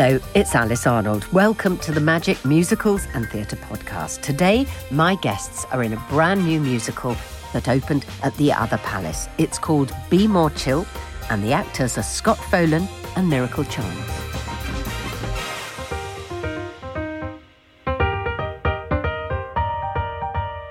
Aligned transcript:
Hello, 0.00 0.18
it's 0.34 0.54
Alice 0.54 0.86
Arnold. 0.86 1.30
Welcome 1.30 1.76
to 1.80 1.92
the 1.92 2.00
Magic 2.00 2.42
Musicals 2.42 3.06
and 3.12 3.28
Theatre 3.28 3.56
Podcast. 3.56 4.22
Today, 4.22 4.66
my 4.90 5.16
guests 5.16 5.66
are 5.66 5.82
in 5.82 5.92
a 5.92 6.02
brand 6.08 6.46
new 6.46 6.58
musical 6.58 7.14
that 7.52 7.68
opened 7.68 8.06
at 8.22 8.34
the 8.36 8.50
Other 8.50 8.78
Palace. 8.78 9.28
It's 9.36 9.58
called 9.58 9.92
Be 10.08 10.26
More 10.26 10.48
Chill, 10.52 10.86
and 11.28 11.44
the 11.44 11.52
actors 11.52 11.98
are 11.98 12.02
Scott 12.02 12.38
Follan 12.38 12.88
and 13.14 13.28
Miracle 13.28 13.62
Chance. 13.64 14.10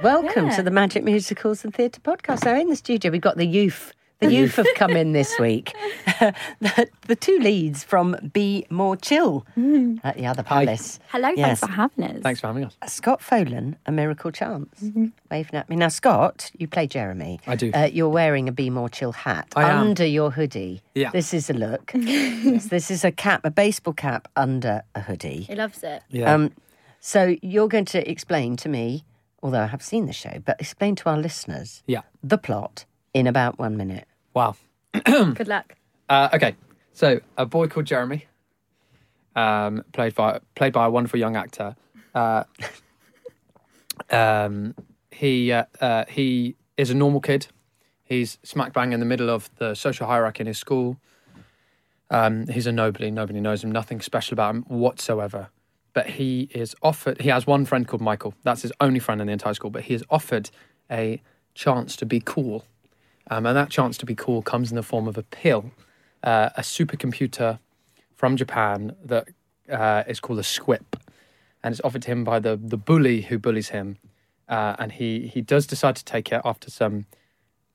Welcome 0.01 0.47
Yeah. 0.47 0.55
to 0.55 0.63
the 0.63 0.71
Magic 0.71 1.03
Musicals 1.03 1.63
and 1.63 1.71
Theatre 1.71 2.01
Podcast. 2.01 2.45
So, 2.45 2.55
in 2.55 2.69
the 2.69 2.75
studio, 2.75 3.11
we've 3.11 3.21
got 3.21 3.37
the 3.37 3.45
youth. 3.45 3.93
The 4.19 4.31
youth 4.33 4.55
have 4.55 4.67
come 4.75 4.91
in 4.91 5.13
this 5.13 5.37
week. 5.39 5.73
the, 6.59 6.89
the 7.07 7.15
two 7.15 7.39
leads 7.39 7.83
from 7.83 8.15
Be 8.33 8.65
More 8.69 8.97
Chill 8.97 9.45
at 10.03 10.17
the 10.17 10.25
Other 10.25 10.43
Palace. 10.43 10.99
Hello, 11.09 11.29
Yes. 11.29 11.59
thanks 11.59 11.59
for 11.61 11.67
having 11.71 12.03
us. 12.17 12.23
Thanks 12.23 12.41
for 12.41 12.47
having 12.47 12.63
us. 12.65 12.77
Scott 12.87 13.21
Follan, 13.21 13.75
A 13.85 13.91
Miracle 13.91 14.31
Chance, 14.31 14.81
Mm-hmm. 14.81 15.05
waving 15.31 15.55
at 15.55 15.69
me. 15.69 15.75
Now, 15.77 15.87
Scott, 15.87 16.51
you 16.57 16.67
play 16.67 16.85
Jeremy. 16.87 17.39
I 17.47 17.55
do. 17.55 17.71
Uh, 17.73 17.89
you're 17.91 18.09
wearing 18.09 18.49
a 18.49 18.51
Be 18.51 18.69
More 18.69 18.89
Chill 18.89 19.11
hat 19.13 19.47
I 19.55 19.69
am. 19.69 19.77
under 19.87 20.05
your 20.05 20.31
hoodie. 20.31 20.81
Yeah. 20.95 21.11
This 21.11 21.33
is 21.33 21.49
a 21.49 21.53
look. 21.53 21.91
yes, 21.95 22.65
this 22.67 22.91
is 22.91 23.05
a 23.05 23.11
cap, 23.11 23.41
a 23.45 23.51
baseball 23.51 23.93
cap 23.93 24.27
under 24.35 24.83
a 24.95 25.01
hoodie. 25.01 25.41
He 25.41 25.55
loves 25.55 25.81
it. 25.83 26.03
Yeah. 26.09 26.33
Um, 26.33 26.51
so 26.99 27.35
you're 27.41 27.69
going 27.69 27.85
to 27.85 28.09
explain 28.11 28.57
to 28.57 28.67
me, 28.69 29.05
although 29.41 29.61
I 29.61 29.67
have 29.67 29.81
seen 29.81 30.05
the 30.07 30.13
show, 30.13 30.41
but 30.43 30.59
explain 30.59 30.95
to 30.97 31.09
our 31.09 31.17
listeners 31.17 31.83
yeah. 31.87 32.01
the 32.21 32.37
plot 32.37 32.83
in 33.13 33.25
about 33.25 33.57
one 33.57 33.77
minute. 33.77 34.05
Wow. 34.33 34.55
Good 35.05 35.47
luck. 35.47 35.75
Uh, 36.07 36.29
okay. 36.33 36.55
So 36.93 37.21
a 37.37 37.45
boy 37.45 37.67
called 37.67 37.85
Jeremy, 37.85 38.25
um, 39.35 39.83
played 39.93 40.15
by 40.15 40.39
played 40.55 40.73
by 40.73 40.85
a 40.85 40.89
wonderful 40.89 41.19
young 41.19 41.35
actor. 41.35 41.75
Uh, 42.13 42.43
um, 44.09 44.75
he 45.11 45.51
uh, 45.51 45.65
uh, 45.79 46.05
he 46.09 46.55
is 46.77 46.89
a 46.89 46.95
normal 46.95 47.21
kid. 47.21 47.47
He's 48.03 48.39
smack 48.43 48.73
bang 48.73 48.91
in 48.91 48.99
the 48.99 49.05
middle 49.05 49.29
of 49.29 49.49
the 49.57 49.75
social 49.75 50.07
hierarchy 50.07 50.41
in 50.41 50.47
his 50.47 50.57
school. 50.57 50.97
Um, 52.09 52.47
he's 52.47 52.65
a 52.65 52.71
nobody. 52.71 53.11
Nobody 53.11 53.39
knows 53.39 53.63
him. 53.63 53.71
Nothing 53.71 54.01
special 54.01 54.33
about 54.33 54.55
him 54.55 54.63
whatsoever. 54.63 55.49
But 55.93 56.07
he 56.07 56.49
is 56.53 56.75
offered. 56.81 57.21
He 57.21 57.29
has 57.29 57.45
one 57.45 57.65
friend 57.65 57.87
called 57.87 58.01
Michael. 58.01 58.33
That's 58.43 58.63
his 58.63 58.71
only 58.79 58.99
friend 58.99 59.21
in 59.21 59.27
the 59.27 59.33
entire 59.33 59.53
school. 59.53 59.69
But 59.69 59.83
he 59.83 59.93
is 59.93 60.03
offered 60.09 60.49
a 60.89 61.21
chance 61.53 61.95
to 61.97 62.05
be 62.05 62.19
cool, 62.19 62.65
um, 63.29 63.45
and 63.45 63.55
that 63.55 63.69
chance 63.69 63.97
to 63.99 64.05
be 64.05 64.15
cool 64.15 64.41
comes 64.41 64.71
in 64.71 64.75
the 64.75 64.83
form 64.83 65.07
of 65.07 65.17
a 65.17 65.23
pill, 65.23 65.71
uh, 66.23 66.49
a 66.55 66.61
supercomputer 66.61 67.59
from 68.15 68.35
Japan 68.35 68.95
that 69.03 69.27
uh, 69.71 70.03
is 70.07 70.19
called 70.19 70.39
a 70.39 70.43
Squip, 70.43 70.95
and 71.63 71.71
it's 71.73 71.81
offered 71.83 72.01
to 72.03 72.11
him 72.11 72.23
by 72.23 72.39
the 72.39 72.59
the 72.61 72.77
bully 72.77 73.21
who 73.21 73.37
bullies 73.37 73.69
him, 73.69 73.97
uh, 74.47 74.75
and 74.79 74.93
he 74.93 75.27
he 75.27 75.41
does 75.41 75.67
decide 75.67 75.95
to 75.95 76.05
take 76.05 76.31
it 76.31 76.41
after 76.43 76.69
some 76.71 77.05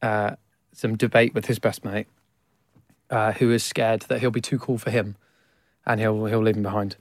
uh, 0.02 0.36
some 0.72 0.96
debate 0.96 1.34
with 1.34 1.46
his 1.46 1.58
best 1.58 1.84
mate, 1.84 2.08
uh, 3.10 3.32
who 3.32 3.50
is 3.50 3.62
scared 3.62 4.02
that 4.02 4.20
he'll 4.20 4.30
be 4.30 4.40
too 4.40 4.58
cool 4.58 4.78
for 4.78 4.90
him, 4.90 5.16
and 5.86 6.00
he'll 6.00 6.26
he'll 6.26 6.42
leave 6.42 6.56
him 6.56 6.62
behind. 6.62 6.96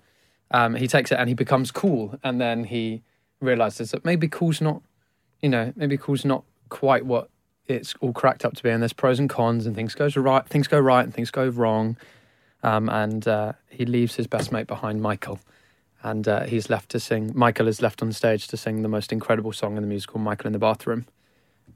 Um, 0.52 0.76
he 0.76 0.88
takes 0.88 1.12
it 1.12 1.16
and 1.16 1.28
he 1.28 1.34
becomes 1.36 1.72
cool, 1.72 2.20
and 2.24 2.40
then 2.40 2.66
he 2.66 3.02
realizes 3.42 3.92
that 3.92 4.06
maybe 4.06 4.28
cool's 4.28 4.62
not, 4.62 4.82
you 5.42 5.50
know, 5.50 5.74
maybe 5.76 5.98
cool's 5.98 6.24
not 6.24 6.44
quite 6.70 7.06
what 7.06 7.30
it's 7.68 7.96
all 8.02 8.14
cracked 8.14 8.46
up 8.46 8.56
to 8.56 8.64
be, 8.64 8.70
and 8.70 8.82
there's 8.82 8.94
pros 8.94 9.20
and 9.20 9.30
cons, 9.30 9.66
and 9.66 9.76
things 9.76 9.96
goes 9.96 10.16
right, 10.18 10.46
things 10.48 10.68
go 10.68 10.80
right, 10.80 11.04
and 11.04 11.14
things 11.14 11.32
go 11.32 11.48
wrong, 11.48 11.98
um, 12.62 12.90
and 12.90 13.28
uh, 13.28 13.54
he 13.70 13.86
leaves 13.86 14.16
his 14.16 14.28
best 14.28 14.52
mate 14.52 14.68
behind, 14.68 15.02
Michael, 15.02 15.40
and 16.02 16.28
uh, 16.28 16.44
he's 16.44 16.70
left 16.70 16.90
to 16.90 17.00
sing. 17.00 17.32
Michael 17.34 17.68
is 17.68 17.82
left 17.82 18.02
on 18.02 18.12
stage 18.12 18.48
to 18.50 18.58
sing 18.58 18.82
the 18.82 18.90
most 18.90 19.12
incredible 19.12 19.54
song 19.54 19.78
in 19.78 19.84
the 19.84 19.88
musical, 19.88 20.20
Michael 20.20 20.48
in 20.48 20.54
the 20.54 20.60
Bathroom, 20.60 21.06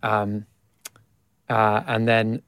um, 0.04 0.46
uh, 1.50 1.84
and 1.88 2.08
then. 2.08 2.42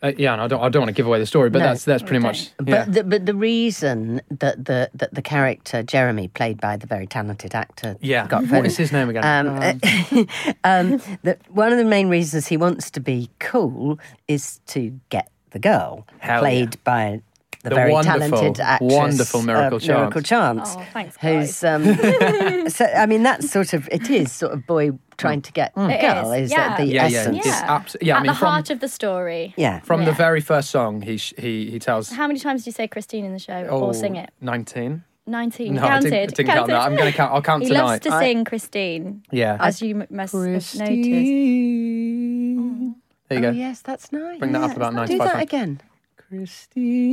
Uh, 0.00 0.12
yeah, 0.16 0.32
and 0.32 0.40
I 0.40 0.46
don't. 0.46 0.62
I 0.62 0.68
don't 0.68 0.82
want 0.82 0.90
to 0.90 0.94
give 0.94 1.06
away 1.06 1.18
the 1.18 1.26
story, 1.26 1.50
but 1.50 1.58
No. 1.58 1.66
that's 1.66 1.84
that's 1.84 2.02
pretty 2.04 2.20
much. 2.20 2.50
Yeah. 2.64 2.84
But 2.84 2.92
the, 2.92 3.04
but 3.04 3.26
the 3.26 3.34
reason 3.34 4.20
that 4.30 4.64
the 4.64 4.90
that 4.94 5.12
the 5.12 5.22
character 5.22 5.82
Jeremy, 5.82 6.28
played 6.28 6.60
by 6.60 6.76
the 6.76 6.86
very 6.86 7.06
talented 7.08 7.52
actor, 7.54 7.96
yeah. 8.00 8.26
Scott 8.26 8.46
What 8.48 8.64
is 8.64 8.76
his 8.76 8.92
name 8.92 9.08
again? 9.08 9.24
Um, 9.24 10.26
um, 10.64 11.02
that 11.24 11.40
one 11.48 11.72
of 11.72 11.78
the 11.78 11.84
main 11.84 12.08
reasons 12.08 12.46
he 12.46 12.56
wants 12.56 12.92
to 12.92 13.00
be 13.00 13.28
cool 13.40 13.98
is 14.28 14.60
to 14.68 15.00
get 15.10 15.30
the 15.50 15.58
girl, 15.58 16.06
Hell 16.18 16.40
played 16.40 16.74
yeah. 16.74 16.80
by 16.84 17.22
the, 17.64 17.70
The 17.70 17.74
very 17.74 17.92
wonderful, 17.92 18.28
talented 18.30 18.60
actress, 18.60 18.92
wonderful 18.92 19.42
Miracle 19.42 19.78
uh, 19.82 19.86
Miracle 19.98 20.22
Chance. 20.22 20.74
Oh, 20.76 20.86
thanks, 20.92 21.16
Who's 21.20 21.64
um, 21.64 21.84
so? 22.68 22.84
I 22.84 23.06
mean, 23.06 23.22
that's 23.24 23.50
sort 23.50 23.72
of 23.72 23.88
it 23.90 24.08
is 24.10 24.30
sort 24.32 24.52
of 24.52 24.64
boy 24.66 24.92
trying 25.16 25.42
to 25.42 25.50
get 25.52 25.72
It 25.76 26.00
girl. 26.00 26.30
is, 26.32 26.50
Is 26.50 26.56
that 26.56 26.78
the 26.78 26.84
yeah, 26.86 27.06
yeah, 27.08 27.18
essence? 27.18 27.38
It's 27.38 27.46
abs- 27.48 27.96
yeah, 28.00 28.14
I 28.14 28.18
At 28.18 28.22
mean, 28.22 28.32
the 28.32 28.38
from- 28.38 28.48
heart 28.48 28.70
of 28.70 28.78
the 28.80 28.86
story. 28.88 29.54
Yeah. 29.56 29.80
From 29.80 30.04
the 30.04 30.12
very 30.12 30.40
first 30.40 30.70
song, 30.70 31.02
he 31.02 31.16
sh- 31.16 31.34
he 31.36 31.68
he 31.70 31.78
tells. 31.80 32.10
How 32.10 32.26
many 32.28 32.38
times 32.38 32.62
did 32.62 32.66
you 32.68 32.72
say 32.72 32.86
Christine 32.86 33.24
in 33.24 33.32
the 33.32 33.38
show 33.40 33.66
oh, 33.68 33.80
or 33.86 33.94
sing 33.94 34.14
it? 34.16 34.30
19. 34.40 35.02
19. 35.26 35.74
No, 35.74 35.82
I 35.82 35.88
counted. 35.88 36.10
didn't, 36.10 36.14
I 36.14 36.26
didn't 36.26 36.46
count 36.46 36.58
counted. 36.58 36.72
that. 36.72 36.80
I'm 36.82 36.96
going 36.96 37.10
to 37.12 37.16
count. 37.16 37.32
I'll 37.34 37.42
count 37.42 37.62
He 37.64 37.68
tonight. 37.70 37.82
loves 37.84 38.00
to 38.00 38.10
I- 38.14 38.20
sing 38.22 38.44
Christine, 38.44 39.22
yeah. 39.32 39.56
as 39.60 39.82
you 39.82 40.00
m- 40.00 40.06
must 40.10 40.32
have 40.32 40.42
noticed. 40.44 40.78
Christine. 40.78 42.94
There 43.28 43.38
you 43.40 43.46
Oh 43.46 43.52
go. 43.52 43.58
yes, 43.58 43.82
that's 43.82 44.10
nice. 44.12 44.38
Bring 44.38 44.52
that 44.52 44.62
up 44.62 44.70
Yeah, 44.70 44.76
about 44.76 44.90
Do 44.92 44.96
95 44.96 45.18
that 45.26 45.32
times. 45.34 45.42
again. 45.42 45.80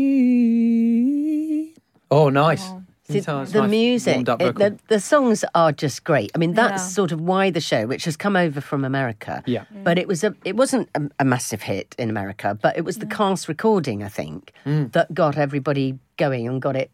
Christine. 0.06 1.74
Oh, 2.12 2.30
nice. 2.30 2.64
Oh. 2.66 2.82
See, 3.08 3.20
It's 3.20 3.28
the 3.28 3.62
nice 3.62 3.70
music, 3.70 4.28
it- 4.28 4.56
the, 4.56 4.80
the 4.88 5.00
songs 5.00 5.46
are 5.54 5.72
just 5.72 6.04
great. 6.04 6.32
I 6.34 6.40
mean, 6.40 6.54
that's 6.56 6.82
Yeah. 6.82 6.88
sort 6.88 7.12
of 7.12 7.22
why 7.22 7.52
the 7.52 7.62
show, 7.62 7.86
which 7.86 8.04
has 8.06 8.18
come 8.18 8.36
over 8.36 8.60
from 8.62 8.84
America, 8.84 9.44
Yeah. 9.46 9.66
but 9.84 10.00
it 10.00 10.08
was 10.08 10.24
a, 10.24 10.34
it 10.44 10.56
wasn't 10.56 10.90
a, 10.96 11.02
a 11.20 11.26
massive 11.26 11.62
hit 11.62 11.94
in 12.00 12.10
America, 12.10 12.58
but 12.60 12.76
it 12.76 12.84
was 12.84 12.98
the 12.98 13.06
cast 13.06 13.48
recording, 13.48 14.02
I 14.04 14.08
think, 14.10 14.52
Mm. 14.66 14.92
that 14.94 15.14
got 15.14 15.38
everybody 15.38 16.00
going 16.18 16.48
and 16.48 16.60
got 16.60 16.76
it 16.76 16.90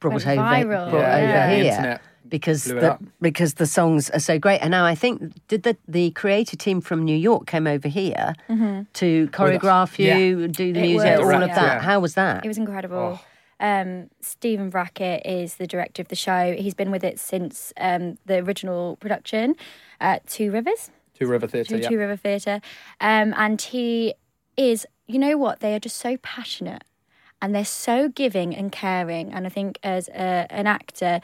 brought 0.00 0.12
Went 0.22 0.26
over, 0.26 0.42
viral. 0.42 0.90
brought 0.90 1.00
Yeah, 1.00 1.16
over 1.16 1.26
yeah, 1.26 1.50
here. 1.54 1.64
internet 1.72 2.00
because 2.28 2.64
the 2.64 2.98
because 3.20 3.54
the 3.54 3.66
songs 3.66 4.10
are 4.10 4.18
so 4.20 4.38
great, 4.38 4.58
and 4.60 4.70
now 4.70 4.84
I 4.84 4.94
think 4.94 5.32
did 5.48 5.62
the 5.62 5.76
the 5.86 6.10
creative 6.12 6.58
team 6.58 6.80
from 6.80 7.04
New 7.04 7.16
York 7.16 7.46
came 7.46 7.66
over 7.66 7.88
here 7.88 8.34
to 8.48 9.28
choreograph 9.28 9.98
Yeah. 9.98 10.16
you, 10.18 10.48
do 10.48 10.72
the 10.72 10.78
It 10.80 10.82
music, 10.82 11.18
was, 11.18 11.28
all 11.28 11.42
of 11.42 11.48
that. 11.50 11.56
Yeah. 11.76 11.80
How 11.80 12.00
was 12.00 12.14
that? 12.14 12.44
It 12.44 12.48
was 12.48 12.58
incredible. 12.58 13.18
Oh. 13.20 13.24
Um, 13.60 14.10
Stephen 14.20 14.68
Brackett 14.68 15.24
is 15.24 15.54
the 15.56 15.66
director 15.66 16.02
of 16.02 16.08
the 16.08 16.16
show. 16.16 16.54
He's 16.58 16.74
been 16.74 16.90
with 16.90 17.04
it 17.04 17.18
since 17.20 17.72
um, 17.78 18.18
the 18.26 18.38
original 18.38 18.96
production, 18.96 19.54
at 20.00 20.26
Two 20.26 20.50
Rivers. 20.50 20.90
Two 21.18 21.28
River 21.28 21.46
Theatre. 21.46 21.76
Two, 21.76 21.82
Yeah. 21.82 21.88
Two 21.88 21.98
River 21.98 22.16
Theatre. 22.16 22.60
Um, 23.00 23.32
and 23.36 23.60
he 23.62 24.14
is, 24.56 24.86
you 25.06 25.18
know 25.18 25.36
what? 25.38 25.60
They 25.60 25.74
are 25.74 25.78
just 25.78 25.96
so 25.96 26.16
passionate 26.18 26.82
and 27.40 27.54
they're 27.54 27.64
so 27.64 28.08
giving 28.08 28.54
and 28.54 28.72
caring. 28.72 29.32
And 29.32 29.46
I 29.46 29.50
think 29.50 29.78
as 29.84 30.08
a, 30.08 30.46
an 30.50 30.66
actor, 30.66 31.20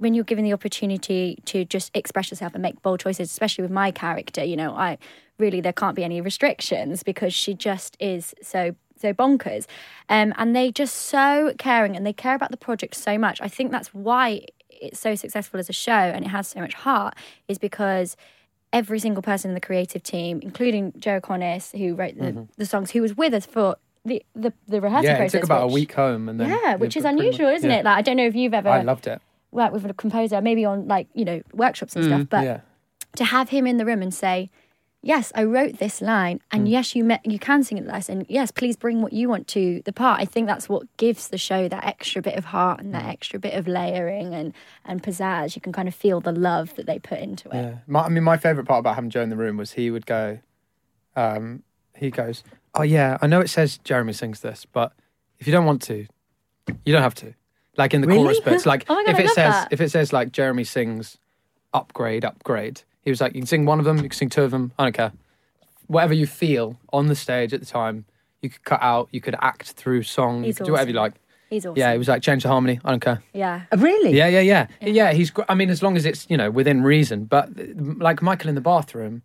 when 0.00 0.14
you're 0.14 0.24
given 0.24 0.44
the 0.44 0.52
opportunity 0.52 1.38
to 1.44 1.64
just 1.64 1.90
express 1.94 2.30
yourself 2.30 2.54
and 2.54 2.62
make 2.62 2.80
bold 2.82 3.00
choices, 3.00 3.30
especially 3.30 3.62
with 3.62 3.70
my 3.70 3.90
character, 3.90 4.42
you 4.42 4.56
know, 4.56 4.74
I 4.74 4.98
really 5.38 5.60
there 5.60 5.72
can't 5.72 5.94
be 5.94 6.04
any 6.04 6.20
restrictions 6.20 7.02
because 7.02 7.32
she 7.34 7.54
just 7.54 7.96
is 8.00 8.34
so 8.42 8.74
so 8.96 9.12
bonkers. 9.14 9.66
Um, 10.08 10.34
and 10.36 10.54
they 10.56 10.70
just 10.72 10.94
so 10.94 11.54
caring 11.58 11.96
and 11.96 12.04
they 12.06 12.12
care 12.12 12.34
about 12.34 12.50
the 12.50 12.56
project 12.58 12.94
so 12.94 13.16
much. 13.16 13.40
I 13.40 13.48
think 13.48 13.70
that's 13.72 13.94
why 13.94 14.42
it's 14.68 15.00
so 15.00 15.14
successful 15.14 15.58
as 15.60 15.68
a 15.70 15.72
show 15.72 15.92
and 16.14 16.24
it 16.24 16.28
has 16.28 16.48
so 16.48 16.60
much 16.60 16.74
heart 16.74 17.14
is 17.48 17.58
because 17.58 18.16
every 18.72 18.98
single 18.98 19.22
person 19.22 19.50
in 19.50 19.54
the 19.54 19.60
creative 19.60 20.02
team, 20.02 20.40
including 20.42 20.92
Joe 20.98 21.20
Iconis, 21.20 21.76
who 21.78 21.94
wrote 21.94 22.16
the, 22.16 22.46
the 22.58 22.66
songs, 22.66 22.90
who 22.90 23.00
was 23.02 23.16
with 23.16 23.32
us 23.34 23.44
for 23.46 23.76
the 24.04 24.22
the, 24.34 24.52
the 24.68 24.80
rehearsal 24.80 25.04
Yeah, 25.10 25.14
it 25.14 25.18
process. 25.18 25.32
took 25.32 25.44
about 25.44 25.66
which- 25.66 25.72
a 25.72 25.74
week 25.74 25.92
home, 25.94 26.28
and 26.28 26.38
then 26.40 26.48
Yeah, 26.50 26.76
which 26.76 26.96
is 26.96 27.02
pretty 27.02 27.16
much- 27.16 27.24
unusual, 27.24 27.48
isn't 27.48 27.68
yeah. 27.70 27.78
it? 27.80 27.84
Like 27.84 27.96
I 27.98 28.02
don't 28.02 28.16
know 28.16 28.26
if 28.26 28.34
you've 28.34 28.54
ever 28.54 28.68
I 28.70 28.82
loved 28.82 29.06
it. 29.06 29.20
Worked 29.52 29.72
with 29.72 29.84
a 29.86 29.94
composer, 29.94 30.40
maybe 30.40 30.64
on 30.64 30.86
like 30.88 31.08
you 31.14 31.24
know 31.24 31.42
workshops 31.52 31.96
and 31.96 32.04
stuff, 32.04 32.26
but 32.28 32.44
yeah. 32.44 32.60
to 33.16 33.24
have 33.24 33.48
him 33.50 33.66
in 33.66 33.76
the 33.76 33.84
room 33.84 34.02
and 34.02 34.12
say, 34.14 34.50
"Yes, 35.02 35.32
I 35.34 35.44
wrote 35.44 35.78
this 35.78 36.00
line, 36.00 36.40
and 36.52 36.66
Mm. 36.66 36.70
yes, 36.70 36.94
you 36.94 37.10
you 37.24 37.38
can 37.38 37.62
sing 37.64 37.78
it 37.78 37.86
less, 37.86 38.08
and 38.08 38.26
yes, 38.28 38.50
please 38.50 38.76
bring 38.76 39.02
what 39.02 39.12
you 39.12 39.28
want 39.28 39.48
to 39.48 39.82
the 39.84 39.92
part." 39.92 40.20
I 40.20 40.24
think 40.24 40.46
that's 40.46 40.68
what 40.68 40.82
gives 40.96 41.28
the 41.28 41.38
show 41.38 41.68
that 41.68 41.84
extra 41.84 42.22
bit 42.22 42.36
of 42.36 42.46
heart 42.46 42.80
and 42.80 42.94
that 42.94 43.04
Mm. 43.04 43.12
extra 43.12 43.38
bit 43.38 43.54
of 43.54 43.66
layering 43.66 44.34
and 44.34 44.52
and 44.84 45.02
pizzazz. 45.02 45.54
You 45.56 45.60
can 45.62 45.72
kind 45.72 45.88
of 45.88 45.94
feel 45.94 46.20
the 46.20 46.32
love 46.32 46.74
that 46.76 46.86
they 46.86 46.98
put 46.98 47.18
into 47.18 47.48
it. 47.48 47.54
Yeah. 47.54 47.74
My, 47.86 48.00
I 48.02 48.08
mean, 48.08 48.24
my 48.24 48.36
favourite 48.36 48.68
part 48.68 48.80
about 48.80 48.94
having 48.94 49.10
Joe 49.10 49.22
in 49.22 49.30
the 49.30 49.36
room 49.36 49.56
was 49.56 49.72
he 49.72 49.90
would 49.90 50.06
go, 50.06 50.38
um, 51.16 51.62
he 51.96 52.10
goes, 52.10 52.42
Oh, 52.74 52.82
yeah, 52.82 53.18
I 53.20 53.26
know 53.26 53.40
it 53.40 53.48
says 53.50 53.78
Jeremy 53.82 54.12
sings 54.12 54.40
this, 54.40 54.64
but 54.64 54.92
if 55.40 55.46
you 55.48 55.52
don't 55.52 55.66
want 55.66 55.82
to, 55.82 56.06
you 56.84 56.92
don't 56.92 57.02
have 57.02 57.16
to. 57.16 57.34
Like 57.76 57.94
in 57.94 58.00
the 58.00 58.06
Really? 58.08 58.22
chorus 58.24 58.40
bits, 58.40 58.66
like 58.72 58.84
Oh 58.88 58.94
my 58.96 59.04
God, 59.04 59.10
if 59.10 59.16
I 59.16 59.20
it 59.20 59.24
love 59.26 59.34
says 59.34 59.52
that. 59.54 59.68
if 59.72 59.80
it 59.80 59.90
says 59.90 60.12
like 60.12 60.32
Jeremy 60.32 60.64
sings 60.64 61.18
upgrade, 61.72 62.24
upgrade, 62.24 62.82
he 63.02 63.10
was 63.10 63.20
like, 63.20 63.34
You 63.34 63.40
can 63.40 63.46
sing 63.46 63.64
one 63.64 63.78
of 63.78 63.84
them, 63.84 63.96
you 63.98 64.04
can 64.04 64.12
sing 64.12 64.28
two 64.28 64.42
of 64.42 64.50
them, 64.50 64.72
I 64.78 64.84
don't 64.84 64.92
care. 64.92 65.12
Whatever 65.86 66.14
you 66.14 66.26
feel 66.26 66.78
on 66.92 67.06
the 67.08 67.16
stage 67.16 67.52
at 67.52 67.60
the 67.60 67.66
time, 67.66 68.04
you 68.42 68.50
could 68.50 68.64
cut 68.64 68.82
out, 68.82 69.08
you 69.12 69.20
could 69.20 69.36
act 69.40 69.72
through 69.72 70.02
song, 70.02 70.38
you 70.40 70.46
He's 70.46 70.56
could 70.58 70.66
do 70.66 70.72
whatever 70.72 70.90
you 70.90 70.96
like. 70.96 71.14
He's 71.48 71.66
awesome. 71.66 71.78
Yeah, 71.80 71.90
he 71.92 71.98
was 71.98 72.06
like, 72.06 72.22
change 72.22 72.44
the 72.44 72.48
harmony. 72.48 72.78
I 72.84 72.90
don't 72.90 73.00
care. 73.00 73.20
Yeah. 73.34 73.62
Uh, 73.72 73.76
really? 73.78 74.12
Yeah, 74.16 74.28
yeah, 74.28 74.40
yeah, 74.40 74.66
yeah. 74.80 75.12
He's. 75.12 75.30
gr- 75.30 75.42
I 75.48 75.54
mean, 75.56 75.68
as 75.68 75.82
long 75.82 75.96
as 75.96 76.06
it's 76.06 76.24
you 76.30 76.36
know 76.36 76.48
within 76.48 76.82
reason. 76.84 77.24
But 77.24 77.50
like 77.76 78.22
Michael 78.22 78.50
in 78.50 78.54
the 78.54 78.60
bathroom, 78.60 79.22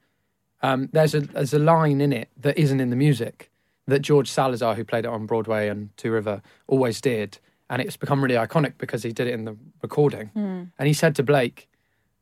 um, 0.64 0.90
there's 0.92 1.14
a 1.14 1.20
there's 1.22 1.54
a 1.54 1.60
line 1.60 2.02
in 2.02 2.12
it 2.12 2.30
that 2.42 2.58
isn't 2.58 2.80
in 2.80 2.90
the 2.90 2.96
music 2.96 3.52
that 3.86 4.00
George 4.00 4.28
Salazar, 4.28 4.74
who 4.74 4.84
played 4.84 5.06
it 5.06 5.10
on 5.10 5.28
Broadway 5.28 5.70
and 5.70 5.96
Two 5.98 6.12
River, 6.12 6.42
always 6.68 7.00
did, 7.00 7.38
and 7.70 7.82
it's 7.82 7.98
become 7.98 8.22
really 8.24 8.36
iconic 8.36 8.74
because 8.78 9.04
he 9.04 9.12
did 9.12 9.28
it 9.28 9.34
in 9.34 9.46
the 9.46 9.56
recording. 9.82 10.30
And 10.36 10.88
he 10.88 10.94
said 10.94 11.16
to 11.16 11.24
Blake, 11.24 11.68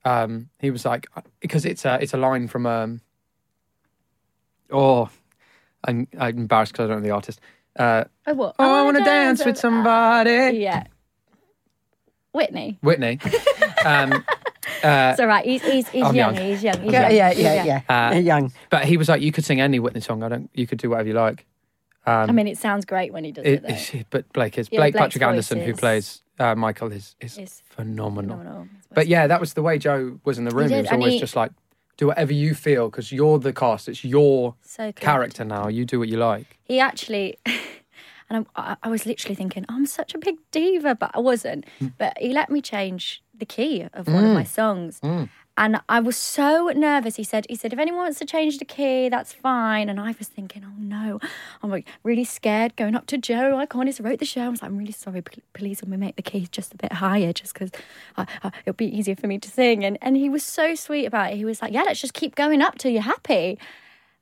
um, 0.05 0.49
he 0.59 0.71
was 0.71 0.85
like, 0.85 1.07
because 1.39 1.65
it's 1.65 1.85
a 1.85 1.97
it's 2.01 2.13
a 2.13 2.17
line 2.17 2.47
from 2.47 2.65
um, 2.65 3.01
oh, 4.71 5.09
I'm, 5.85 6.07
I'm 6.17 6.37
embarrassed 6.37 6.71
because 6.73 6.85
I 6.85 6.87
don't 6.93 7.01
know 7.01 7.07
the 7.07 7.13
artist. 7.13 7.39
Uh, 7.77 8.05
Oh, 8.27 8.33
what? 8.35 8.55
oh, 8.59 8.73
I 8.73 8.81
want 8.83 8.97
to 8.97 9.03
dance 9.03 9.43
with 9.45 9.57
somebody. 9.57 10.57
Yeah. 10.59 10.83
Whitney. 12.31 12.77
Whitney. 12.81 13.19
um, 13.85 14.13
uh, 14.83 15.09
It's 15.11 15.19
all 15.19 15.27
right. 15.27 15.45
He's, 15.45 15.61
he's, 15.61 15.87
he's 15.89 16.01
young. 16.01 16.15
young. 16.15 16.35
He's 16.35 16.63
young. 16.63 16.81
He's 16.81 16.91
Yeah, 16.91 17.09
young. 17.09 17.15
yeah, 17.15 17.29
He's 17.33 17.43
yeah, 17.43 17.81
yeah. 17.89 18.09
Uh, 18.09 18.15
young. 18.15 18.53
but 18.69 18.85
he 18.85 18.97
was 18.97 19.07
like, 19.09 19.21
you 19.21 19.31
could 19.31 19.45
sing 19.45 19.61
any 19.61 19.79
Whitney 19.79 20.01
song. 20.01 20.23
I 20.23 20.29
don't. 20.29 20.49
You 20.53 20.65
could 20.65 20.79
do 20.79 20.89
whatever 20.89 21.09
you 21.09 21.15
like. 21.15 21.45
Um, 22.05 22.29
I 22.29 22.33
mean, 22.33 22.47
it 22.47 22.57
sounds 22.57 22.83
great 22.85 23.13
when 23.13 23.23
he 23.23 23.31
does 23.31 23.45
it, 23.45 23.63
it, 23.93 24.05
but 24.09 24.31
Blake 24.33 24.57
is 24.57 24.67
Yeah, 24.71 24.79
Blake 24.79 24.93
Blake's 24.93 25.03
Patrick 25.15 25.23
Anderson, 25.23 25.61
who 25.61 25.73
plays 25.73 26.21
uh, 26.39 26.53
Michael, 26.55 26.91
is 26.91 27.15
is 27.21 27.37
It's 27.37 27.61
phenomenal. 27.69 28.37
phenomenal. 28.37 28.67
But 28.93 29.07
yeah, 29.07 29.27
that 29.27 29.39
was 29.39 29.53
the 29.53 29.61
way 29.61 29.77
Joe 29.77 30.19
was 30.25 30.37
in 30.37 30.43
the 30.45 30.51
room. 30.51 30.69
He, 30.69 30.75
did, 30.75 30.81
was 30.81 30.91
always 30.91 31.13
he- 31.13 31.19
just 31.19 31.35
like, 31.35 31.51
do 31.97 32.07
whatever 32.07 32.33
you 32.33 32.55
feel 32.55 32.89
because 32.89 33.11
you're 33.11 33.39
the 33.39 33.53
cast. 33.53 33.87
It's 33.87 34.03
your 34.03 34.55
So 34.61 34.91
character 34.91 35.45
now. 35.45 35.67
You 35.67 35.85
do 35.85 35.99
what 35.99 36.09
you 36.09 36.17
like. 36.17 36.59
He 36.63 36.79
actually, 36.79 37.37
and 37.45 37.55
I'm, 38.31 38.47
I, 38.55 38.75
I 38.83 38.89
was 38.89 39.05
literally 39.05 39.35
thinking, 39.35 39.63
I'm 39.69 39.85
such 39.85 40.13
a 40.13 40.17
big 40.17 40.35
diva, 40.51 40.95
but 40.95 41.11
I 41.13 41.19
wasn't. 41.19 41.65
Mm. 41.79 41.93
But 41.97 42.17
he 42.17 42.33
let 42.33 42.49
me 42.49 42.61
change 42.61 43.23
the 43.33 43.45
key 43.45 43.87
of 43.93 44.07
one 44.07 44.25
of 44.25 44.33
my 44.33 44.43
songs. 44.43 44.99
And 45.55 45.79
I 45.87 45.99
was 45.99 46.17
so 46.17 46.71
nervous. 46.75 47.15
He 47.15 47.23
said, 47.23 47.45
he 47.47 47.55
said, 47.55 47.73
if 47.73 47.79
anyone 47.79 48.01
wants 48.01 48.17
to 48.19 48.25
change 48.25 48.57
the 48.57 48.65
key, 48.65 49.07
that's 49.09 49.33
fine. 49.33 49.87
And 49.87 49.99
I 49.99 50.15
was 50.17 50.27
thinking, 50.27 50.63
oh 50.65 50.73
no, 50.79 51.19
I'm 51.61 51.69
like 51.69 51.87
really 52.01 52.23
scared 52.23 52.75
going 52.75 52.95
up 52.95 53.05
to 53.07 53.19
Joe. 53.19 53.57
I 53.57 53.67
can't. 53.67 53.99
wrote 53.99 54.17
the 54.19 54.25
show. 54.25 54.41
I 54.41 54.49
was 54.49 54.63
like, 54.63 54.71
I'm 54.71 54.77
really 54.77 54.91
sorry. 54.91 55.21
Please, 55.53 55.81
can 55.81 55.91
we 55.91 55.97
make 55.97 56.15
the 56.15 56.23
key 56.23 56.47
just 56.51 56.73
a 56.73 56.77
bit 56.77 56.93
higher, 56.93 57.33
just 57.33 57.53
because 57.53 57.69
it'll 58.65 58.73
be 58.73 58.87
easier 58.97 59.15
for 59.15 59.27
me 59.27 59.37
to 59.37 59.49
sing. 59.49 59.85
And 59.85 59.99
and 60.01 60.17
he 60.17 60.27
was 60.27 60.43
so 60.43 60.73
sweet 60.73 61.05
about 61.05 61.33
it. 61.33 61.37
He 61.37 61.45
was 61.45 61.61
like, 61.61 61.71
yeah, 61.71 61.83
let's 61.83 62.01
just 62.01 62.15
keep 62.15 62.33
going 62.33 62.61
up 62.63 62.79
till 62.79 62.91
you're 62.91 63.01
happy. 63.03 63.59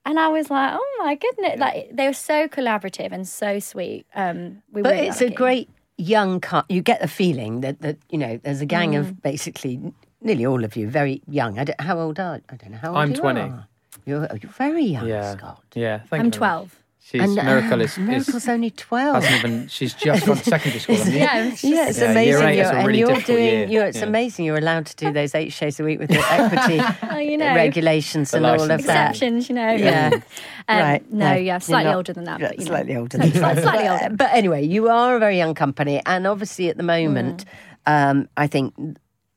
And 0.06 0.20
I 0.20 0.28
was 0.30 0.50
like, 0.50 0.74
oh 0.74 0.98
my 1.04 1.16
goodness. 1.16 1.60
Like 1.60 1.96
they 1.96 2.08
were 2.08 2.14
so 2.14 2.48
collaborative 2.50 3.12
and 3.14 3.26
so 3.28 3.60
sweet. 3.60 4.06
Um 4.16 4.64
we 4.72 4.82
But 4.82 4.98
it's 4.98 5.22
a 5.22 5.30
great 5.30 5.70
young 5.98 6.42
cut. 6.42 6.66
You 6.68 6.82
get 6.82 7.00
the 7.00 7.08
feeling 7.08 7.62
that, 7.62 7.80
that 7.82 7.98
you 8.10 8.18
know, 8.18 8.38
there's 8.44 8.62
a 8.62 8.66
gang 8.66 8.92
Mm. 8.92 9.00
of 9.00 9.22
basically 9.22 9.94
nearly 10.22 10.46
all 10.46 10.64
of 10.64 10.76
you 10.76 10.88
very 10.90 11.22
young. 11.28 11.58
I 11.60 11.64
don't, 11.66 11.80
how 11.82 12.00
old 12.00 12.20
are 12.20 12.42
I 12.50 12.56
don't 12.56 12.72
know 12.72 12.78
how 12.78 12.90
old 12.90 12.98
I'm 12.98 13.12
you 13.12 13.18
20. 13.18 13.42
are. 13.42 13.68
You're, 14.06 14.28
you're 14.42 14.52
very 14.52 14.84
young, 14.86 15.08
Yeah, 15.08 15.34
Scott. 15.38 15.62
yeah. 15.76 16.00
Thank 16.00 16.12
I'm 16.12 16.18
you 16.18 16.18
very 16.18 16.24
much. 16.30 16.38
twelve. 16.38 16.76
She's 17.04 17.22
And, 17.22 17.38
uh, 17.40 17.44
miracle 17.44 17.82
is, 17.82 17.92
is 17.94 17.98
Miracle's 17.98 18.48
only 18.48 18.70
12. 18.70 19.24
hasn't 19.24 19.40
even. 19.44 19.68
She's 19.68 19.94
just 19.96 20.24
gone 20.26 20.38
to 20.38 20.44
secondary 20.44 20.80
school. 20.80 20.96
hasn't? 20.96 21.16
Yeah, 21.18 21.44
it's 21.46 21.64
Yeah, 21.64 21.90
it's 21.90 22.00
Yeah, 22.00 22.12
amazing. 22.12 22.30
year 22.40 22.48
eight 22.48 22.58
You're, 22.58 22.66
a 22.68 22.76
and 22.76 22.88
really 22.88 23.00
you're 23.00 23.22
doing. 23.22 23.44
year. 23.44 23.68
You're, 23.68 23.86
it's 23.88 23.98
Yeah. 23.98 24.04
amazing. 24.06 24.46
You're 24.46 24.58
allowed 24.60 24.86
to 24.86 24.96
do 24.96 25.12
those 25.12 25.34
eight 25.34 25.52
shows 25.52 25.80
a 25.80 25.84
week 25.84 26.00
with 26.00 26.12
your 26.12 26.24
equity 26.30 26.80
Oh, 27.12 27.18
you 27.18 27.38
know. 27.40 27.56
regulations 27.56 28.32
The 28.32 28.38
and 28.38 28.46
all 28.46 28.54
of 28.54 28.62
licence. 28.62 28.86
that. 28.86 29.10
exceptions, 29.10 29.50
you 29.50 29.56
know. 29.56 29.72
Yeah. 29.72 30.12
Um, 30.14 30.80
right. 30.80 31.12
No, 31.12 31.26
yeah, 31.34 31.36
you're 31.54 31.60
slightly 31.60 31.86
not- 31.92 31.96
older 31.98 32.14
than 32.14 32.24
that. 32.26 32.40
But, 32.40 32.60
you 32.60 32.66
know. 32.66 32.70
slightly 32.72 32.96
older 32.96 33.18
than 33.18 33.32
Slightly- 33.32 33.62
that. 33.62 33.64
slightly 33.64 33.88
But- 33.88 34.04
older. 34.04 34.16
But 34.16 34.34
anyway, 34.34 34.64
you 34.68 34.88
are 34.90 35.16
a 35.16 35.20
very 35.20 35.38
young 35.38 35.56
company, 35.56 36.02
and 36.06 36.28
obviously 36.28 36.70
at 36.70 36.78
the 36.78 36.84
moment, 36.84 37.46
Mm. 37.88 38.12
um, 38.12 38.30
I 38.38 38.46
think 38.46 38.76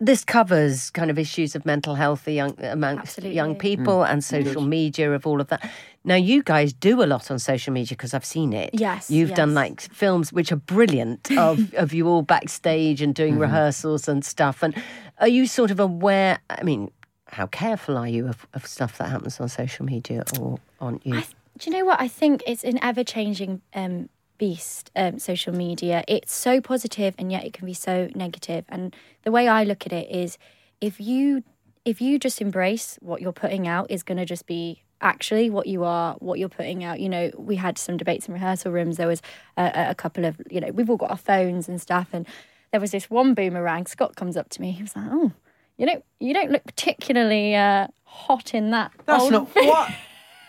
this 0.01 0.25
covers 0.25 0.91
kind 0.91 1.11
of 1.11 1.19
issues 1.19 1.55
of 1.55 1.65
mental 1.65 1.95
health 1.95 2.27
young, 2.29 2.55
amongst 2.63 3.01
Absolutely. 3.19 3.37
young 3.37 3.55
people 3.57 4.03
and 4.03 4.23
social 4.25 4.61
media 4.63 5.13
of 5.13 5.27
all 5.27 5.41
of 5.41 5.49
that. 5.49 5.71
Now, 6.05 6.17
you 6.17 6.43
guys 6.43 6.73
do 6.73 7.03
a 7.03 7.07
lot 7.07 7.31
on 7.31 7.39
social 7.39 7.73
media 7.73 7.97
because 7.97 8.13
I've 8.13 8.25
seen 8.25 8.53
it. 8.53 8.71
Yes, 8.75 9.11
You've 9.11 9.35
done 9.35 9.55
like 9.55 9.81
films 9.81 10.33
which 10.33 10.51
are 10.53 10.57
brilliant 10.57 11.31
of, 11.39 11.73
of 11.75 11.95
you 11.95 12.09
all 12.09 12.23
backstage 12.23 13.01
and 13.01 13.15
Mm-hmm. 13.15 13.23
doing 13.23 13.39
rehearsals 13.39 14.09
and 14.09 14.25
stuff. 14.25 14.63
And 14.63 14.75
are 15.19 15.29
you 15.29 15.47
sort 15.47 15.71
of 15.71 15.79
aware? 15.81 16.41
I 16.51 16.63
mean, 16.65 16.91
how 17.29 17.47
careful 17.47 17.97
are 17.97 18.09
you 18.09 18.27
of, 18.29 18.47
of 18.53 18.67
stuff 18.67 18.99
that 18.99 19.09
happens 19.09 19.39
on 19.41 19.49
social 19.49 19.87
media 19.87 20.25
or 20.41 20.59
aren't 20.81 21.07
you? 21.07 21.15
I 21.15 21.21
th- 21.21 21.35
do 21.59 21.71
you 21.71 21.77
know 21.79 21.85
what? 21.85 22.01
I 22.01 22.09
think 22.09 22.43
it's 22.49 22.65
an 22.65 22.79
ever 22.83 23.05
changing 23.05 23.63
um, 23.75 24.09
beast, 24.39 24.91
um, 24.97 25.19
social 25.19 25.55
media. 25.55 26.05
It's 26.09 26.35
so 26.35 26.61
positive 26.61 27.15
and 27.19 27.31
yet 27.31 27.45
it 27.45 27.53
can 27.53 27.67
be 27.67 27.75
so 27.75 28.09
negative. 28.15 28.65
And 28.69 28.95
the 29.23 29.31
way 29.31 29.49
I 29.49 29.65
look 29.65 29.87
at 29.87 29.93
it 29.93 30.11
is 30.11 30.39
if 30.81 31.01
you 31.01 31.45
if 31.85 32.01
you 32.01 32.19
just 32.19 32.41
embrace 32.41 32.99
what 33.03 33.21
you're 33.21 33.33
putting 33.33 33.69
out 33.69 33.91
is 33.91 34.03
going 34.03 34.17
to 34.17 34.25
just 34.25 34.47
be 34.47 34.83
actually 35.01 35.51
what 35.51 35.67
you 35.67 35.85
are 35.85 36.15
what 36.15 36.39
you're 36.39 36.49
putting 36.49 36.83
out 36.83 36.99
you 36.99 37.11
know 37.11 37.31
we 37.37 37.57
had 37.57 37.77
some 37.77 37.97
debates 37.97 38.27
in 38.27 38.33
rehearsal 38.33 38.73
rooms 38.73 38.97
there 38.97 39.07
was 39.07 39.21
a, 39.59 39.89
a 39.91 39.95
couple 39.95 40.25
of 40.25 40.41
you 40.51 40.61
know 40.61 40.71
we've 40.73 40.89
all 40.89 40.97
got 40.97 41.11
our 41.11 41.17
phones 41.17 41.69
and 41.69 41.81
stuff 41.81 42.09
and 42.13 42.27
there 42.71 42.81
was 42.81 42.91
this 42.91 43.11
one 43.11 43.35
boomerang 43.35 43.87
scott 43.87 44.17
comes 44.17 44.35
up 44.35 44.49
to 44.49 44.63
me 44.63 44.71
he 44.71 44.83
was 44.83 44.97
like 44.97 45.05
oh 45.11 45.31
you 45.77 45.87
don't 45.87 46.05
you 46.21 46.33
don't 46.33 46.51
look 46.51 46.65
particularly 46.65 47.55
uh, 47.55 47.89
hot 48.05 48.55
in 48.55 48.71
that 48.71 48.93
That's 49.05 49.31
not 49.31 49.49
what. 49.55 49.91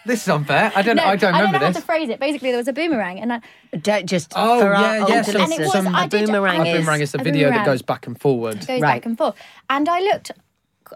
This 0.06 0.22
is 0.24 0.30
unfair. 0.30 0.72
I 0.76 0.82
don't. 0.82 0.96
no, 0.98 1.04
I 1.04 1.16
don't 1.16 1.34
remember 1.34 1.58
I 1.58 1.60
don't 1.60 1.62
know 1.62 1.68
this. 1.68 1.76
how 1.78 1.80
to 1.82 1.86
phrase 1.86 2.10
it. 2.10 2.20
Basically, 2.20 2.50
there 2.52 2.58
was 2.60 2.68
a 2.68 2.74
boomerang, 2.74 3.20
and 3.20 3.34
I, 3.34 3.42
Don't 3.82 4.06
just 4.06 4.34
Oh, 4.36 4.60
for 4.62 4.72
yeah, 4.72 4.80
our 4.82 4.96
yeah, 4.98 5.02
older 5.04 5.24
some- 5.24 5.42
And 5.42 5.52
it 5.54 5.60
was- 5.60 5.74
listeners, 5.74 5.94
I 5.96 6.08
did- 6.08 6.26
boomerang 6.28 6.62
I- 6.62 6.66
A 6.68 6.72
is 6.76 6.78
boomerang 6.80 7.02
is 7.02 7.12
the 7.12 7.22
a 7.22 7.24
video 7.24 7.48
that 7.50 7.54
boomerang. 7.54 7.66
goes 7.66 7.82
back 7.82 8.08
and 8.08 8.20
forward. 8.22 8.60
goes 8.60 8.68
Right. 8.68 8.82
back 8.82 9.06
and 9.06 9.18
forth. 9.18 9.36
And 9.70 9.90
I 9.90 10.00
looked, 10.02 10.32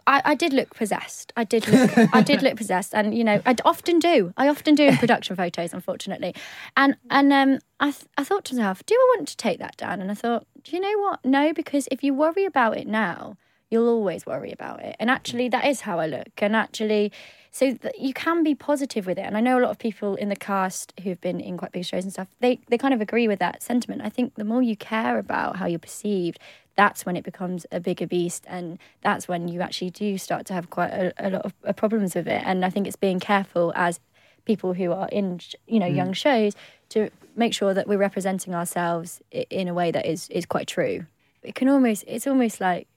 I, 0.05 0.21
I 0.23 0.35
did 0.35 0.53
look 0.53 0.75
possessed. 0.75 1.33
I 1.35 1.43
did 1.43 1.67
look, 1.67 1.91
I 2.13 2.21
did 2.21 2.43
look 2.43 2.55
possessed, 2.57 2.93
and 2.93 3.17
you 3.17 3.23
know, 3.23 3.41
I 3.45 3.53
d- 3.53 3.63
often 3.65 3.97
do. 3.99 4.31
I 4.37 4.47
often 4.47 4.75
do 4.75 4.83
in 4.83 4.97
production 5.03 5.35
photos, 5.35 5.73
unfortunately. 5.73 6.35
And 6.77 6.95
and 7.09 7.33
um, 7.33 7.59
I 7.79 7.91
th- 7.91 8.05
I 8.17 8.23
thought 8.23 8.45
to 8.45 8.55
myself, 8.55 8.85
do 8.85 8.93
I 8.93 9.15
want 9.17 9.27
to 9.29 9.37
take 9.37 9.57
that 9.59 9.75
down? 9.77 10.01
And 10.01 10.11
I 10.11 10.13
thought, 10.13 10.45
do 10.63 10.75
you 10.75 10.81
know 10.81 10.99
what? 10.99 11.25
No, 11.25 11.51
because 11.53 11.87
if 11.91 12.03
you 12.03 12.13
worry 12.13 12.45
about 12.45 12.77
it 12.77 12.85
now, 12.87 13.37
you'll 13.71 13.89
always 13.89 14.27
worry 14.27 14.51
about 14.51 14.81
it. 14.83 14.95
And 14.99 15.09
actually, 15.09 15.49
that 15.49 15.65
is 15.65 15.81
how 15.81 15.99
I 15.99 16.05
look. 16.05 16.29
And 16.37 16.55
actually. 16.55 17.11
So 17.51 17.73
th- 17.73 17.95
you 17.97 18.13
can 18.13 18.43
be 18.43 18.53
positive 18.55 19.05
with 19.07 19.17
it, 19.17 19.21
and 19.25 19.35
I 19.35 19.41
know 19.41 19.57
a 19.59 19.61
lot 19.61 19.71
of 19.71 19.79
people 19.79 20.15
in 20.15 20.29
the 20.29 20.35
cast 20.35 20.93
who've 21.03 21.19
been 21.19 21.39
in 21.39 21.57
quite 21.57 21.71
big 21.71 21.85
shows 21.85 22.03
and 22.03 22.13
stuff. 22.13 22.27
They 22.39 22.59
they 22.67 22.77
kind 22.77 22.93
of 22.93 23.01
agree 23.01 23.27
with 23.27 23.39
that 23.39 23.63
sentiment. 23.63 24.01
I 24.03 24.09
think 24.09 24.35
the 24.35 24.43
more 24.43 24.61
you 24.61 24.75
care 24.75 25.17
about 25.17 25.55
how 25.57 25.65
you're 25.65 25.79
perceived, 25.79 26.39
that's 26.75 27.05
when 27.05 27.17
it 27.17 27.23
becomes 27.23 27.65
a 27.71 27.79
bigger 27.79 28.05
beast, 28.07 28.45
and 28.47 28.77
that's 29.01 29.27
when 29.27 29.47
you 29.47 29.61
actually 29.61 29.89
do 29.89 30.17
start 30.17 30.45
to 30.47 30.53
have 30.53 30.69
quite 30.69 30.91
a, 30.91 31.13
a 31.17 31.29
lot 31.31 31.41
of 31.41 31.53
uh, 31.65 31.73
problems 31.73 32.13
with 32.15 32.27
it. 32.27 32.41
And 32.45 32.63
I 32.63 32.69
think 32.69 32.85
it's 32.87 32.95
being 32.95 33.19
careful 33.19 33.73
as 33.75 33.99
people 34.45 34.73
who 34.73 34.91
are 34.91 35.09
in 35.11 35.39
sh- 35.39 35.55
you 35.67 35.79
know 35.79 35.87
young 35.87 36.13
shows 36.13 36.53
to 36.89 37.09
make 37.35 37.53
sure 37.53 37.73
that 37.73 37.87
we're 37.87 37.97
representing 37.97 38.53
ourselves 38.55 39.21
i- 39.33 39.45
in 39.49 39.67
a 39.67 39.73
way 39.73 39.89
that 39.91 40.05
is 40.05 40.29
is 40.29 40.45
quite 40.45 40.67
true. 40.67 41.05
It 41.41 41.55
can 41.55 41.67
almost 41.67 42.03
it's 42.07 42.27
almost 42.27 42.61
like 42.61 42.87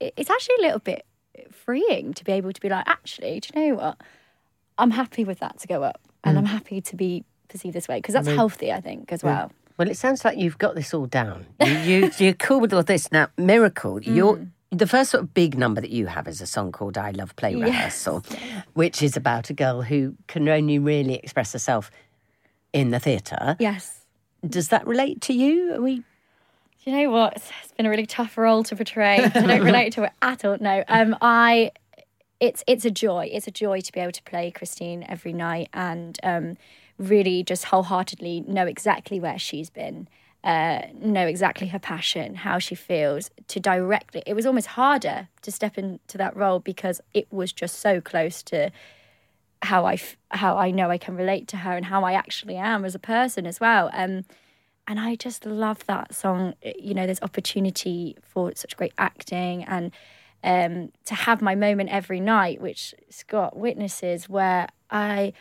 it's 0.00 0.30
actually 0.30 0.54
a 0.60 0.62
little 0.62 0.78
bit 0.78 1.04
freeing 1.50 2.14
to 2.14 2.24
be 2.24 2.32
able 2.32 2.52
to 2.52 2.60
be 2.60 2.68
like, 2.68 2.86
actually, 2.88 3.40
do 3.40 3.48
you 3.54 3.68
know 3.68 3.74
what? 3.76 4.00
I'm 4.78 4.90
happy 4.90 5.24
with 5.24 5.40
that 5.40 5.58
to 5.60 5.68
go 5.68 5.82
up, 5.82 6.00
and 6.24 6.36
mm. 6.36 6.38
I'm 6.40 6.46
happy 6.46 6.80
to 6.80 6.96
be 6.96 7.24
perceived 7.48 7.74
this 7.74 7.88
way 7.88 7.98
because 7.98 8.14
that's 8.14 8.28
healthy, 8.28 8.72
I 8.72 8.80
think, 8.80 9.12
as 9.12 9.22
well. 9.22 9.52
Well, 9.76 9.88
it 9.88 9.96
sounds 9.96 10.24
like 10.24 10.38
you've 10.38 10.58
got 10.58 10.74
this 10.74 10.92
all 10.92 11.06
down. 11.06 11.46
You, 11.64 11.72
you, 11.72 12.10
you're 12.18 12.34
cool 12.34 12.60
with 12.60 12.72
all 12.72 12.82
this. 12.82 13.10
Now, 13.12 13.28
Miracle, 13.36 14.00
mm. 14.00 14.14
you're. 14.14 14.46
The 14.72 14.86
first 14.86 15.10
sort 15.10 15.24
of 15.24 15.34
big 15.34 15.58
number 15.58 15.80
that 15.80 15.90
you 15.90 16.06
have 16.06 16.28
is 16.28 16.40
a 16.40 16.46
song 16.46 16.70
called 16.70 16.96
I 16.96 17.10
Love 17.10 17.34
Play 17.34 17.56
Rehearsal, 17.56 18.22
which 18.74 19.02
is 19.02 19.16
about 19.16 19.50
a 19.50 19.52
girl 19.52 19.82
who 19.82 20.14
can 20.28 20.48
only 20.48 20.78
really 20.78 21.16
express 21.16 21.52
herself 21.52 21.90
in 22.72 22.90
the 22.90 23.00
theatre. 23.00 23.56
Yes. 23.58 24.06
Does 24.48 24.68
that 24.68 24.86
relate 24.86 25.22
to 25.22 25.32
you? 25.32 25.74
Are 25.74 25.80
we 25.80 26.04
Do 26.84 26.90
you 26.90 26.96
know 26.96 27.10
what? 27.10 27.36
It's, 27.36 27.72
been 27.76 27.86
a 27.86 27.90
really 27.90 28.06
tough 28.06 28.36
role 28.36 28.62
to 28.64 28.76
portray. 28.76 29.18
I 29.18 29.28
don't 29.28 29.64
relate 29.64 29.94
to 29.94 30.04
it 30.04 30.12
at 30.20 30.44
all. 30.44 30.58
No, 30.60 30.84
um, 30.88 31.16
I. 31.20 31.72
It's 32.40 32.64
it's 32.66 32.86
a 32.86 32.90
joy. 32.90 33.28
It's 33.32 33.46
a 33.46 33.50
joy 33.50 33.80
to 33.80 33.92
be 33.92 34.00
able 34.00 34.12
to 34.12 34.22
play 34.22 34.50
Christine 34.50 35.04
every 35.08 35.32
night 35.34 35.68
and 35.74 36.18
um, 36.22 36.56
really 36.98 37.42
just 37.42 37.66
wholeheartedly 37.66 38.44
know 38.46 38.66
exactly 38.66 39.20
where 39.20 39.38
she's 39.38 39.68
been, 39.68 40.08
uh, 40.42 40.82
know 40.94 41.26
exactly 41.26 41.66
her 41.68 41.78
passion, 41.78 42.34
how 42.34 42.58
she 42.58 42.74
feels. 42.74 43.30
To 43.48 43.60
directly, 43.60 44.22
it 44.26 44.34
was 44.34 44.46
almost 44.46 44.68
harder 44.68 45.28
to 45.42 45.52
step 45.52 45.76
into 45.76 46.16
that 46.16 46.34
role 46.34 46.60
because 46.60 47.00
it 47.12 47.30
was 47.30 47.52
just 47.52 47.78
so 47.78 48.00
close 48.00 48.42
to 48.44 48.70
how 49.62 49.84
I 49.84 49.94
f- 49.94 50.16
how 50.30 50.56
I 50.56 50.70
know 50.70 50.90
I 50.90 50.96
can 50.98 51.14
relate 51.14 51.46
to 51.48 51.58
her 51.58 51.76
and 51.76 51.86
how 51.86 52.04
I 52.04 52.14
actually 52.14 52.56
am 52.56 52.86
as 52.86 52.94
a 52.94 52.98
person 52.98 53.46
as 53.46 53.60
well. 53.60 53.90
Um, 53.92 54.24
and 54.90 54.98
I 54.98 55.14
just 55.14 55.46
love 55.46 55.86
that 55.86 56.14
song. 56.14 56.54
You 56.76 56.94
know, 56.94 57.06
there's 57.06 57.22
opportunity 57.22 58.16
for 58.22 58.50
such 58.56 58.76
great 58.76 58.92
acting 58.98 59.62
and 59.64 59.92
um, 60.42 60.90
to 61.04 61.14
have 61.14 61.40
my 61.40 61.54
moment 61.54 61.90
every 61.90 62.18
night, 62.18 62.60
which 62.60 62.92
Scott 63.08 63.56
witnesses, 63.56 64.28
where 64.28 64.66
I, 64.90 65.32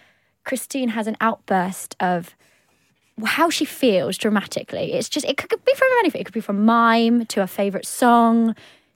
Christine 0.44 0.89
has 0.89 1.08
an 1.08 1.18
outburst 1.20 1.96
of 2.00 2.36
how 3.25 3.50
she 3.50 3.65
feels 3.65 4.18
dramatically. 4.18 4.94
It's 4.94 5.10
just 5.10 5.25
it 5.25 5.38
could 5.38 5.65
be 5.65 5.74
from 5.74 5.88
anything. 6.00 6.22
It 6.22 6.25
could 6.25 6.34
be 6.34 6.41
from 6.41 6.63
mime 6.63 7.25
to 7.27 7.41
a 7.41 7.48
favorite 7.48 7.88
song 7.88 8.56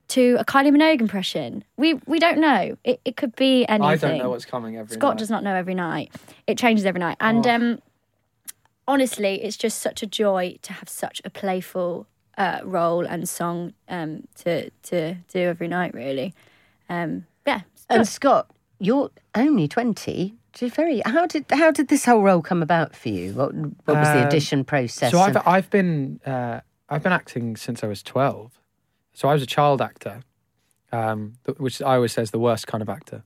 to 0.10 0.36
a 0.40 0.46
Kylie 0.46 0.70
Minogue 0.76 1.02
impression. 1.02 1.64
We 1.78 1.96
we 2.06 2.20
don't 2.20 2.38
know. 2.40 2.78
It 2.84 3.02
it 3.06 3.16
could 3.18 3.36
be 3.36 3.66
anything. 3.66 3.90
I 3.90 3.96
don't 3.96 4.18
know 4.20 4.30
what's 4.30 4.46
coming 4.46 4.78
every 4.78 4.94
Scott 4.94 5.16
night. 5.16 5.18
does 5.20 5.30
not 5.30 5.44
know 5.44 5.56
every 5.56 5.74
night. 5.76 6.14
It 6.46 6.58
changes 6.58 6.86
every 6.86 7.00
night. 7.00 7.18
And 7.20 7.46
Oh. 7.48 7.56
um, 7.56 7.80
honestly, 8.88 9.44
it's 9.44 9.58
just 9.58 9.80
such 9.80 10.04
a 10.04 10.08
joy 10.08 10.58
to 10.62 10.74
have 10.74 10.90
such 10.90 11.22
a 11.26 11.30
playful 11.30 12.08
uh, 12.38 12.60
role 12.64 13.06
and 13.06 13.28
song 13.30 13.74
um, 13.88 14.28
to 14.44 14.70
to 14.84 15.16
do 15.32 15.40
every 15.40 15.68
night. 15.68 15.94
Really, 15.94 16.34
um, 16.90 17.26
yeah. 17.46 17.62
it's 17.74 17.86
And. 17.90 18.08
Scott, 18.08 18.50
you're 18.80 19.12
only 19.36 19.68
twenty. 19.68 20.36
You're 20.60 20.70
very. 20.70 21.02
How 21.06 21.26
did 21.26 21.46
how 21.52 21.72
did 21.72 21.88
this 21.88 22.06
whole 22.06 22.22
role 22.22 22.42
come 22.42 22.62
about 22.62 22.96
for 22.96 23.10
you? 23.10 23.34
What 23.34 23.56
what 23.56 23.98
was 23.98 24.08
the 24.08 24.20
Um, 24.22 24.28
audition 24.28 24.64
process? 24.64 25.12
So 25.12 25.20
I've 25.20 25.36
and- 25.36 25.48
I've 25.48 25.70
been 25.70 26.20
uh, 26.26 26.60
I've 26.90 27.04
been 27.04 27.12
acting 27.14 27.56
since 27.56 27.84
I 27.84 27.88
was 27.88 28.04
twelve. 28.04 28.52
So 29.14 29.28
I 29.30 29.34
was 29.34 29.44
a 29.44 29.48
child 29.48 29.80
actor, 29.82 30.22
um, 30.92 31.34
which 31.58 31.82
I 31.82 31.96
always 31.96 32.14
say 32.14 32.24
is 32.24 32.32
the 32.32 32.40
worst 32.40 32.66
kind 32.66 32.82
of 32.82 32.90
actor, 32.90 33.24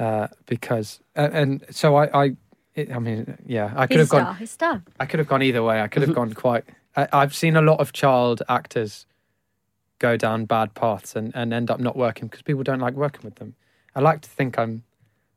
uh, 0.00 0.26
because 0.46 1.00
and, 1.14 1.32
and 1.34 1.64
so 1.70 1.94
I 1.96 2.24
I, 2.24 2.36
it, 2.74 2.90
I 2.90 2.98
mean 2.98 3.36
yeah 3.46 3.72
I 3.76 3.86
could 3.86 4.00
He's 4.00 4.10
have 4.10 4.20
a 4.20 4.22
gone 4.22 4.24
star. 4.24 4.34
He's 4.34 4.50
star. 4.50 4.82
I 5.00 5.06
could 5.06 5.18
have 5.18 5.28
gone 5.28 5.42
either 5.42 5.62
way. 5.62 5.80
I 5.80 5.88
could 5.88 6.02
have 6.02 6.14
gone 6.14 6.32
quite. 6.32 6.64
I, 6.96 7.08
I've 7.12 7.34
seen 7.34 7.56
a 7.56 7.62
lot 7.62 7.80
of 7.80 7.92
child 7.92 8.42
actors 8.48 9.06
go 9.98 10.16
down 10.16 10.44
bad 10.44 10.74
paths 10.74 11.14
and, 11.14 11.32
and 11.34 11.52
end 11.52 11.70
up 11.70 11.80
not 11.80 11.96
working 11.96 12.28
because 12.28 12.42
people 12.42 12.62
don't 12.62 12.80
like 12.80 12.94
working 12.94 13.20
with 13.22 13.36
them. 13.36 13.54
I 13.94 14.00
like 14.00 14.20
to 14.22 14.28
think 14.28 14.58
I'm 14.58 14.82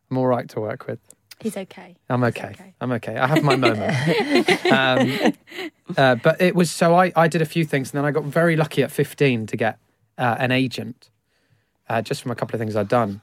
I'm 0.10 0.18
all 0.18 0.27
right 0.27 0.48
to 0.50 0.60
work 0.60 0.88
with. 0.88 1.00
He's 1.42 1.58
okay. 1.58 1.96
I'm 2.10 2.24
okay. 2.24 2.50
okay. 2.50 2.74
I'm 2.80 2.92
okay. 2.94 3.18
I 3.18 3.27
have 3.27 3.44
my 3.44 3.56
moment. 3.56 4.65
um, 4.72 5.34
uh, 5.98 6.15
but 6.15 6.42
it 6.42 6.56
was 6.56 6.72
so 6.72 6.96
I, 6.96 7.12
I 7.15 7.27
did 7.27 7.42
a 7.42 7.46
few 7.46 7.65
things 7.65 7.92
and 7.92 7.98
then 7.98 8.06
I 8.06 8.12
got 8.12 8.24
very 8.24 8.56
lucky 8.56 8.84
at 8.84 8.92
15 8.92 9.48
to 9.48 9.58
get 9.58 9.77
uh, 10.18 10.38
an 10.39 10.51
agent 10.51 11.10
uh, 11.89 12.01
just 12.01 12.22
from 12.22 12.32
a 12.32 12.36
couple 12.36 12.56
of 12.56 12.60
things 12.60 12.75
I'd 12.75 12.88
done. 12.88 13.22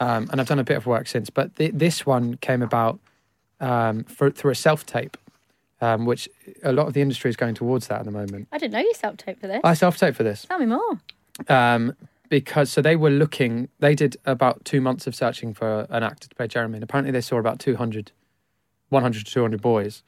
Um, 0.00 0.28
and 0.32 0.40
I've 0.40 0.48
done 0.48 0.58
a 0.58 0.64
bit 0.64 0.78
of 0.78 0.86
work 0.86 1.06
since. 1.06 1.28
But 1.28 1.56
th- 1.56 1.72
this 1.74 2.06
one 2.06 2.38
came 2.38 2.62
about 2.62 2.98
um, 3.60 4.04
for, 4.04 4.30
through 4.30 4.50
a 4.52 4.54
self 4.56 4.84
tape, 4.86 5.16
um, 5.80 6.06
which 6.06 6.28
a 6.62 6.72
lot 6.72 6.86
of 6.86 6.94
the 6.94 7.00
industry 7.02 7.28
is 7.30 7.36
going 7.36 7.54
towards 7.54 7.88
that 7.88 8.00
at 8.00 8.04
the 8.04 8.10
moment. 8.10 8.48
I 8.52 8.58
didn't 8.58 8.72
know 8.72 8.80
you 8.80 8.94
self 8.94 9.16
tape 9.16 9.40
for 9.40 9.46
this. 9.46 9.60
I 9.64 9.74
self 9.74 9.96
tape 9.98 10.14
for 10.14 10.22
this 10.22 10.44
Tell 10.46 10.58
me 10.58 10.66
more. 10.66 10.98
um, 11.48 11.94
because 12.28 12.70
so 12.70 12.80
they 12.80 12.96
were 12.96 13.10
looking. 13.10 13.68
They 13.80 13.94
did 13.94 14.16
about 14.24 14.64
two 14.64 14.80
months 14.80 15.06
of 15.06 15.14
searching 15.14 15.52
for 15.54 15.86
an 15.90 16.02
actor 16.02 16.28
to 16.28 16.34
play 16.34 16.46
Jeremy, 16.46 16.76
and 16.76 16.84
apparently 16.84 17.10
they 17.12 17.20
saw 17.20 17.38
about 17.38 17.58
200, 17.58 18.12
100 18.88 19.26
to 19.26 19.32
200 19.32 19.60
boys, 19.60 20.02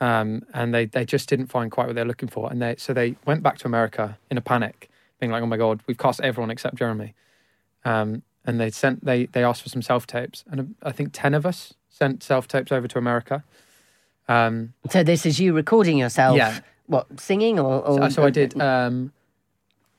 um, 0.00 0.42
and 0.52 0.74
they 0.74 0.86
they 0.86 1.04
just 1.04 1.28
didn't 1.28 1.46
find 1.46 1.70
quite 1.70 1.86
what 1.86 1.94
they're 1.94 2.04
looking 2.04 2.28
for, 2.28 2.50
and 2.50 2.60
they 2.60 2.74
so 2.78 2.92
they 2.92 3.16
went 3.26 3.42
back 3.42 3.58
to 3.58 3.66
America 3.66 4.18
in 4.30 4.36
a 4.36 4.40
panic, 4.40 4.90
being 5.20 5.30
like, 5.30 5.42
"Oh 5.42 5.46
my 5.46 5.56
god, 5.56 5.80
we've 5.86 5.98
cast 5.98 6.20
everyone 6.20 6.50
except 6.50 6.74
Jeremy," 6.74 7.14
um, 7.84 8.22
and 8.44 8.58
they 8.60 8.70
sent 8.70 9.04
they 9.04 9.26
they 9.26 9.44
asked 9.44 9.62
for 9.62 9.68
some 9.68 9.82
self 9.82 10.06
tapes, 10.06 10.42
and 10.50 10.74
I 10.82 10.90
think 10.90 11.10
ten 11.12 11.32
of 11.32 11.46
us 11.46 11.74
sent 12.02 12.22
self 12.22 12.48
tapes 12.48 12.72
over 12.72 12.88
to 12.88 12.98
America. 12.98 13.44
Um, 14.28 14.72
so 14.90 15.04
this 15.04 15.24
is 15.24 15.38
you 15.38 15.52
recording 15.54 15.98
yourself. 15.98 16.36
Yeah. 16.36 16.58
What 16.86 17.20
singing 17.20 17.60
or? 17.60 17.80
or 17.86 17.98
So, 17.98 18.08
so 18.08 18.24
I 18.24 18.30
did 18.30 18.60
um, 18.60 19.12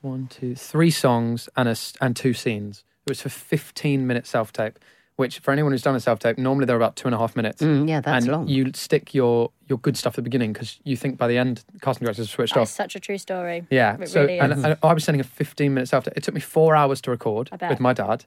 one, 0.02 0.26
two, 0.26 0.54
three 0.54 0.90
songs 0.90 1.48
and 1.56 1.66
a 1.66 1.72
s 1.72 1.94
and 2.02 2.14
two 2.14 2.34
scenes. 2.34 2.84
It 3.06 3.10
was 3.10 3.22
for 3.22 3.30
fifteen 3.30 4.06
minute 4.06 4.26
self 4.26 4.52
tape, 4.52 4.78
which 5.16 5.38
for 5.38 5.50
anyone 5.50 5.72
who's 5.72 5.80
done 5.82 5.96
a 5.96 6.00
self 6.00 6.18
tape, 6.18 6.36
normally 6.36 6.66
they're 6.66 6.76
about 6.84 6.94
two 6.96 7.08
and 7.08 7.14
a 7.14 7.18
half 7.18 7.36
minutes. 7.36 7.62
Mm, 7.62 7.88
yeah, 7.88 8.00
that's 8.02 8.26
and 8.26 8.32
long. 8.34 8.48
you 8.48 8.70
stick 8.74 9.14
your 9.14 9.50
your 9.66 9.78
good 9.78 9.96
stuff 9.96 10.12
at 10.12 10.16
the 10.16 10.22
beginning 10.30 10.52
because 10.52 10.78
you 10.84 10.96
think 10.96 11.16
by 11.16 11.26
the 11.26 11.38
end 11.38 11.64
casting 11.80 12.04
directors 12.04 12.26
have 12.26 12.34
switched 12.34 12.54
That's 12.54 12.70
off. 12.70 12.76
such 12.76 12.96
a 12.96 13.00
true 13.00 13.16
story. 13.18 13.66
Yeah, 13.70 13.96
It 13.98 14.08
so 14.10 14.20
really 14.22 14.38
and, 14.40 14.52
and 14.52 14.76
I 14.82 14.92
was 14.92 15.04
sending 15.04 15.20
a 15.22 15.24
fifteen 15.42 15.72
minute 15.72 15.88
self 15.88 16.04
tape. 16.04 16.14
It 16.18 16.22
took 16.22 16.34
me 16.34 16.42
four 16.42 16.76
hours 16.76 17.00
to 17.02 17.10
record 17.10 17.48
I 17.50 17.56
bet. 17.56 17.70
with 17.70 17.80
my 17.80 17.94
dad 17.94 18.26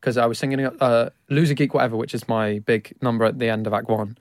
because 0.00 0.16
I 0.16 0.26
was 0.26 0.38
singing 0.38 0.64
uh, 0.64 1.10
"Loser 1.30 1.54
Geek 1.54 1.74
Whatever," 1.74 1.96
which 1.96 2.14
is 2.14 2.28
my 2.28 2.60
big 2.60 2.94
number 3.02 3.24
at 3.24 3.38
the 3.38 3.48
end 3.48 3.66
of 3.66 3.72
Act 3.72 3.88
One. 3.88 4.16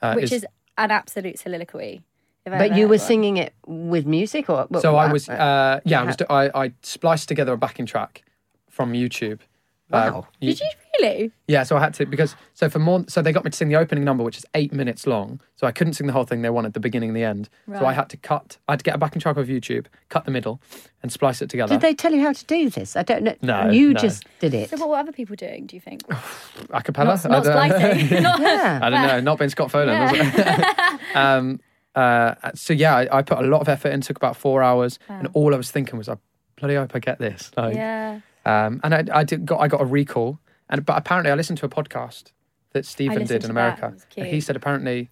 Uh, 0.00 0.14
Which 0.14 0.24
is- 0.26 0.32
is 0.32 0.46
an 0.76 0.90
absolute 0.90 1.38
soliloquy. 1.38 2.02
but 2.44 2.74
you 2.76 2.84
were 2.84 2.90
one. 2.90 2.98
singing 2.98 3.36
it 3.36 3.52
with 3.66 4.06
music, 4.06 4.48
or 4.48 4.64
what- 4.68 4.80
So 4.80 4.96
I 4.96 5.12
was, 5.12 5.28
uh, 5.28 5.80
yeah, 5.84 6.00
I 6.00 6.04
was. 6.04 6.16
I, 6.30 6.50
I 6.64 6.72
spliced 6.82 7.28
together 7.28 7.52
a 7.52 7.58
backing 7.58 7.84
track 7.84 8.22
from 8.70 8.92
YouTube. 8.92 9.40
Wow. 9.90 10.26
you- 10.40 10.50
Did 10.54 10.60
you 10.60 10.66
really? 11.00 11.30
Yeah, 11.46 11.62
so 11.62 11.76
I 11.76 11.80
had 11.80 11.94
to 11.94 12.04
because 12.06 12.36
so 12.54 12.68
for 12.68 12.78
more 12.78 13.04
so 13.08 13.22
they 13.22 13.32
got 13.32 13.44
me 13.44 13.50
to 13.50 13.56
sing 13.56 13.68
the 13.68 13.76
opening 13.76 14.04
number, 14.04 14.22
which 14.22 14.36
is 14.36 14.44
eight 14.54 14.72
minutes 14.72 15.06
long. 15.06 15.40
So 15.56 15.66
I 15.66 15.72
couldn't 15.72 15.94
sing 15.94 16.06
the 16.06 16.12
whole 16.12 16.24
thing. 16.24 16.42
They 16.42 16.50
wanted 16.50 16.74
the 16.74 16.80
beginning 16.80 17.10
and 17.10 17.16
the 17.16 17.24
end. 17.24 17.48
So 17.72 17.86
I 17.86 17.92
had 17.94 18.08
to 18.10 18.16
cut. 18.16 18.58
I 18.68 18.72
had 18.72 18.80
to 18.80 18.84
get 18.84 18.94
a 18.94 18.98
backing 18.98 19.20
track 19.20 19.36
of 19.36 19.46
YouTube, 19.48 19.86
cut 20.10 20.24
the 20.24 20.30
middle, 20.30 20.60
and 21.02 21.10
splice 21.10 21.40
it 21.40 21.48
together. 21.48 21.74
Did 21.74 21.80
they 21.80 21.94
tell 21.94 22.12
you 22.12 22.20
how 22.20 22.32
to 22.32 22.44
do 22.44 22.68
this? 22.68 22.96
I 22.96 23.02
don't 23.02 23.22
know. 23.22 23.34
No, 23.40 23.70
you 23.70 23.94
no. 23.94 24.00
just 24.00 24.24
did 24.40 24.52
it. 24.54 24.70
So 24.70 24.76
what 24.76 24.88
were 24.90 24.96
other 24.96 25.12
people 25.12 25.36
doing? 25.36 25.66
Do 25.66 25.76
you 25.76 25.80
think? 25.80 26.02
a 26.70 26.82
cappella? 26.82 27.18
Not, 27.24 27.30
not 27.30 27.44
splicing. 27.46 28.22
Not- 28.22 28.40
Yeah. 28.40 28.80
I 28.82 28.90
don't 28.90 29.06
know. 29.06 29.20
Not 29.20 29.38
been 29.38 29.50
Scott 29.50 29.70
Follan. 29.70 30.12
was 30.12 30.20
it? 30.20 31.00
um, 31.16 31.60
uh, 31.94 32.34
so 32.54 32.72
yeah, 32.72 32.94
I, 32.96 33.18
I 33.18 33.22
put 33.22 33.38
a 33.38 33.42
lot 33.48 33.60
of 33.60 33.68
effort 33.68 33.88
in. 33.88 34.00
Took 34.02 34.16
about 34.18 34.36
four 34.36 34.62
hours, 34.62 34.98
and 35.08 35.28
all 35.32 35.54
I 35.54 35.56
was 35.56 35.70
thinking 35.70 35.96
was, 35.98 36.08
I 36.08 36.16
bloody 36.56 36.74
hope 36.74 36.92
I 36.94 36.98
get 36.98 37.18
this. 37.18 37.50
Like, 37.56 37.74
yeah. 37.74 38.20
Um, 38.48 38.80
and 38.82 38.94
I, 38.94 39.04
I 39.12 39.24
did 39.24 39.44
got 39.44 39.60
I 39.60 39.68
got 39.68 39.80
a 39.82 39.84
recall, 39.84 40.38
and 40.70 40.84
but 40.84 40.96
apparently 40.96 41.30
I 41.30 41.34
listened 41.34 41.58
to 41.58 41.66
a 41.66 41.68
podcast 41.68 42.32
that 42.72 42.86
Stephen 42.86 43.18
did 43.26 43.44
in. 43.44 43.50
America, 43.50 43.88
It 43.88 43.92
was 43.92 44.06
and 44.16 44.26
he 44.26 44.40
said 44.40 44.56
apparently 44.56 45.10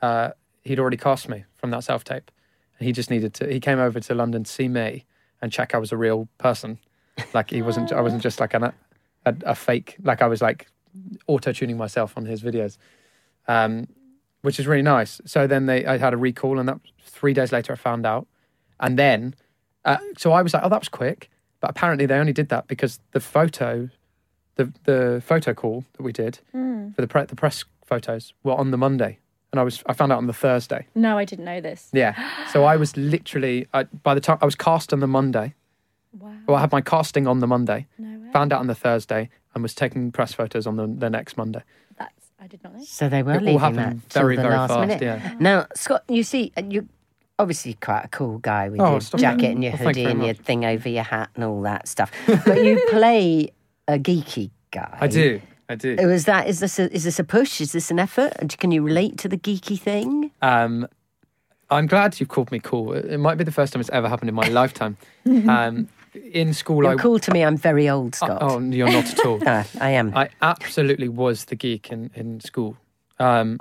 uh, 0.00 0.30
he'd 0.62 0.78
already 0.78 0.96
cast 0.96 1.28
me 1.28 1.44
from 1.54 1.70
that 1.70 1.82
self 1.82 2.04
tape, 2.04 2.30
and 2.78 2.86
he 2.86 2.92
just 2.92 3.10
needed 3.10 3.34
to. 3.34 3.52
He 3.52 3.58
came 3.58 3.80
over 3.80 3.98
to 3.98 4.14
London 4.14 4.44
to 4.44 4.50
see 4.50 4.68
me 4.68 5.06
and 5.42 5.50
check 5.50 5.74
I 5.74 5.78
was 5.78 5.90
a 5.90 5.96
real 5.96 6.28
person, 6.38 6.78
like 7.34 7.50
he 7.50 7.62
wasn't. 7.62 7.90
I 7.92 8.00
wasn't 8.00 8.22
just 8.22 8.38
like 8.38 8.54
an, 8.54 8.64
a 8.64 8.72
a 9.24 9.54
fake. 9.56 9.96
Like 10.02 10.22
I 10.22 10.28
was 10.28 10.40
like 10.40 10.70
auto 11.26 11.52
tuning 11.52 11.76
myself 11.76 12.16
on 12.16 12.26
his 12.26 12.42
videos, 12.42 12.78
um, 13.48 13.88
which 14.42 14.60
is 14.60 14.68
really 14.68 14.82
nice. 14.82 15.20
So 15.24 15.48
then 15.48 15.66
they 15.66 15.84
I 15.84 15.98
had 15.98 16.14
a 16.14 16.16
recall, 16.16 16.60
and 16.60 16.68
that 16.68 16.78
three 17.02 17.34
days 17.34 17.50
later 17.50 17.72
I 17.72 17.76
found 17.76 18.06
out, 18.06 18.28
and 18.78 18.96
then 18.96 19.34
uh, 19.84 19.98
so 20.16 20.30
I 20.30 20.42
was 20.42 20.54
like, 20.54 20.62
oh, 20.64 20.68
that 20.68 20.80
was 20.80 20.88
quick. 20.88 21.30
But 21.60 21.70
apparently 21.70 22.06
they 22.06 22.14
only 22.18 22.32
did 22.32 22.48
that 22.50 22.68
because 22.68 23.00
the 23.12 23.20
photo, 23.20 23.88
the 24.56 24.72
the 24.84 25.22
photo 25.24 25.54
call 25.54 25.84
that 25.94 26.02
we 26.02 26.12
did 26.12 26.38
Hmm. 26.52 26.90
for 26.90 27.00
the 27.00 27.08
pre- 27.08 27.24
the 27.24 27.36
press 27.36 27.64
photos 27.84 28.32
were 28.44 28.54
on 28.54 28.70
the 28.70 28.76
Monday, 28.78 29.18
and 29.52 29.58
I 29.60 29.62
was 29.64 29.82
I 29.86 29.92
found 29.92 30.12
out 30.12 30.18
on 30.18 30.26
the 30.26 30.32
Thursday. 30.32 30.86
No, 30.94 31.18
I 31.18 31.24
didn't 31.24 31.44
know 31.44 31.60
this. 31.60 31.88
Yeah, 31.92 32.14
so 32.52 32.64
I 32.64 32.76
was 32.76 32.96
literally 32.96 33.66
I, 33.74 33.84
by 33.84 34.14
the 34.14 34.20
time 34.20 34.38
I 34.40 34.44
was 34.44 34.54
cast 34.54 34.92
on 34.92 35.00
the 35.00 35.06
Monday. 35.08 35.54
Wow. 36.18 36.32
Well, 36.46 36.56
I 36.56 36.60
had 36.60 36.72
my 36.72 36.80
casting 36.80 37.26
on 37.26 37.40
the 37.40 37.46
Monday, 37.46 37.86
No 37.98 38.18
way. 38.18 38.32
found 38.32 38.52
out 38.52 38.60
on 38.60 38.66
the 38.66 38.74
Thursday, 38.74 39.28
and 39.54 39.62
was 39.62 39.74
taking 39.74 40.10
press 40.10 40.32
photos 40.32 40.66
on 40.66 40.76
the, 40.76 40.86
the 40.86 41.10
next 41.10 41.36
Monday. 41.36 41.62
That's 41.98 42.30
I 42.40 42.46
did 42.46 42.64
not 42.64 42.74
know. 42.74 42.82
So 42.84 43.08
they 43.10 43.22
were 43.22 43.32
It 43.32 43.36
all 43.38 43.42
leaving 43.42 43.58
happened 43.60 44.00
that 44.02 44.10
till 44.10 44.22
very, 44.22 44.36
the 44.36 44.42
very 44.42 44.54
last 44.54 44.70
fast, 44.70 44.80
minute. 44.88 45.02
yeah. 45.02 45.34
Now, 45.38 45.66
Scott, 45.74 46.04
you 46.08 46.22
see, 46.22 46.52
you 46.70 46.88
obviously 47.38 47.74
quite 47.74 48.02
a 48.04 48.08
cool 48.08 48.38
guy 48.38 48.68
with 48.68 48.80
Oh, 48.80 48.92
your 48.92 49.00
jacket 49.00 49.44
it. 49.44 49.50
and 49.52 49.62
your 49.64 49.72
Well, 49.74 49.88
hoodie 49.88 50.02
you 50.02 50.08
and 50.08 50.18
your 50.20 50.28
much. 50.28 50.38
thing 50.38 50.64
over 50.64 50.88
your 50.88 51.04
hat 51.04 51.30
and 51.34 51.44
all 51.44 51.62
that 51.62 51.88
stuff. 51.88 52.10
But 52.26 52.64
you 52.64 52.80
play 52.90 53.50
a 53.86 53.98
geeky 53.98 54.50
guy. 54.70 54.98
I 55.00 55.06
do, 55.06 55.40
I 55.68 55.74
do. 55.76 55.96
Was 56.06 56.24
that 56.26 56.48
is 56.48 56.60
this 56.60 56.78
a, 56.78 56.92
is 56.92 57.04
this 57.04 57.18
a 57.18 57.24
push? 57.24 57.60
Is 57.60 57.72
this 57.72 57.90
an 57.90 57.98
effort? 57.98 58.32
And 58.38 58.56
Can 58.58 58.70
you 58.72 58.82
relate 58.82 59.18
to 59.18 59.28
the 59.28 59.36
geeky 59.38 59.78
thing? 59.78 60.30
Um, 60.42 60.86
I'm 61.70 61.86
glad 61.86 62.18
you've 62.18 62.30
called 62.30 62.50
me 62.50 62.60
cool. 62.60 62.92
It 62.94 63.18
might 63.18 63.36
be 63.36 63.44
the 63.44 63.52
first 63.52 63.72
time 63.72 63.80
it's 63.80 63.90
ever 63.90 64.08
happened 64.08 64.28
in 64.30 64.34
my 64.34 64.48
lifetime. 64.48 64.96
Um, 65.26 65.88
in 66.32 66.54
school, 66.54 66.82
You're 66.82 66.94
I 66.94 66.96
cool 66.96 67.18
to 67.18 67.30
me. 67.32 67.44
I'm 67.44 67.56
very 67.58 67.88
old, 67.88 68.14
Scott. 68.14 68.38
oh, 68.40 68.58
you're 68.60 68.90
not 68.90 69.04
at 69.12 69.24
all. 69.26 69.38
Ah, 69.46 69.66
I 69.78 69.90
am. 69.90 70.16
I 70.16 70.30
absolutely 70.40 71.08
was 71.08 71.44
the 71.44 71.54
geek 71.54 71.92
in, 71.92 72.10
in 72.14 72.40
school. 72.40 72.76
Um, 73.18 73.58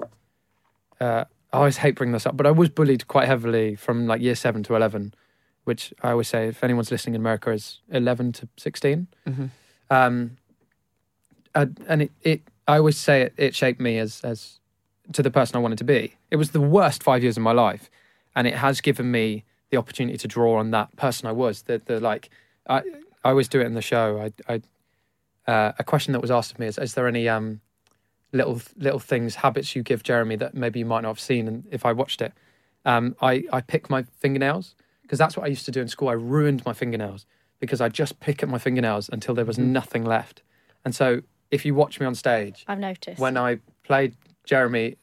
uh, 1.01 1.25
I 1.53 1.57
always 1.57 1.77
hate 1.77 1.95
bringing 1.95 2.13
this 2.13 2.25
up, 2.25 2.35
but 2.35 2.45
I 2.45 2.51
was 2.51 2.69
bullied 2.69 3.07
quite 3.07 3.27
heavily 3.27 3.75
from 3.75 4.05
like 4.07 4.21
year 4.21 4.35
seven 4.35 4.63
to 4.63 4.75
11, 4.75 5.13
which 5.63 5.93
I 6.03 6.11
always 6.11 6.27
say, 6.27 6.47
if 6.47 6.63
anyone's 6.63 6.91
listening 6.91 7.15
in 7.15 7.21
America, 7.21 7.51
is 7.51 7.79
11 7.89 8.33
to 8.33 8.49
16. 8.57 9.07
Um, 9.89 10.37
uh, 11.55 11.67
and 11.87 12.03
it, 12.03 12.11
it, 12.21 12.41
I 12.67 12.77
always 12.77 12.97
say 12.97 13.21
it, 13.21 13.33
it 13.37 13.55
shaped 13.55 13.79
me 13.79 13.97
as, 13.97 14.21
as 14.23 14.59
to 15.13 15.23
the 15.23 15.31
person 15.31 15.55
I 15.55 15.59
wanted 15.59 15.77
to 15.77 15.83
be. 15.85 16.15
It 16.31 16.35
was 16.35 16.51
the 16.51 16.61
worst 16.61 17.01
five 17.01 17.23
years 17.23 17.37
of 17.37 17.43
my 17.43 17.53
life, 17.53 17.89
and 18.35 18.45
it 18.45 18.55
has 18.55 18.81
given 18.81 19.09
me 19.09 19.45
the 19.69 19.77
opportunity 19.77 20.17
to 20.17 20.27
draw 20.27 20.57
on 20.59 20.71
that 20.71 20.95
person 20.97 21.27
I 21.27 21.31
was. 21.31 21.63
The, 21.63 21.81
the 21.85 21.99
like, 21.99 22.29
I, 22.67 22.79
I 23.23 23.29
always 23.29 23.47
do 23.47 23.61
it 23.61 23.65
in 23.65 23.73
the 23.73 23.81
show. 23.81 24.29
I, 24.47 24.53
I 24.53 24.61
uh, 25.51 25.71
a 25.79 25.83
question 25.83 26.11
that 26.11 26.19
was 26.19 26.29
asked 26.29 26.51
of 26.51 26.59
me 26.59 26.67
is: 26.67 26.77
Is 26.77 26.93
there 26.93 27.07
any 27.07 27.29
um, 27.29 27.61
little 28.31 28.61
little 28.75 28.99
things, 28.99 29.35
habits 29.35 29.75
you 29.75 29.83
give 29.83 30.03
Jeremy 30.03 30.35
that 30.37 30.53
maybe 30.53 30.79
you 30.79 30.85
might 30.85 31.01
not 31.01 31.09
have 31.09 31.19
seen? 31.19 31.47
And 31.47 31.65
if 31.71 31.85
I 31.85 31.93
watched 31.93 32.21
it, 32.21 32.33
um, 32.85 33.15
I 33.21 33.43
I 33.51 33.61
pick 33.61 33.89
my 33.89 34.03
fingernails 34.19 34.75
because 35.01 35.17
that's 35.19 35.37
what 35.37 35.43
I 35.45 35.47
used 35.47 35.65
to 35.65 35.71
do 35.71 35.81
in 35.81 35.87
school. 35.87 36.09
I 36.09 36.13
ruined 36.13 36.65
my 36.65 36.73
fingernails 36.73 37.25
because 37.59 37.81
I 37.81 37.89
just 37.89 38.19
pick 38.19 38.43
at 38.43 38.49
my 38.49 38.57
fingernails 38.59 39.09
until 39.11 39.33
there 39.33 39.45
was 39.45 39.57
nothing 39.57 40.03
left. 40.05 40.41
And 40.85 40.93
so, 40.93 41.21
if 41.51 41.65
you 41.65 41.73
watch 41.73 41.99
me 41.99 42.05
on 42.05 42.13
stage, 42.15 42.65
I've 42.67 42.79
noticed. 42.79 43.19
when 43.19 43.37
I 43.37 43.59
played 43.83 44.15
Jeremy 44.45 44.95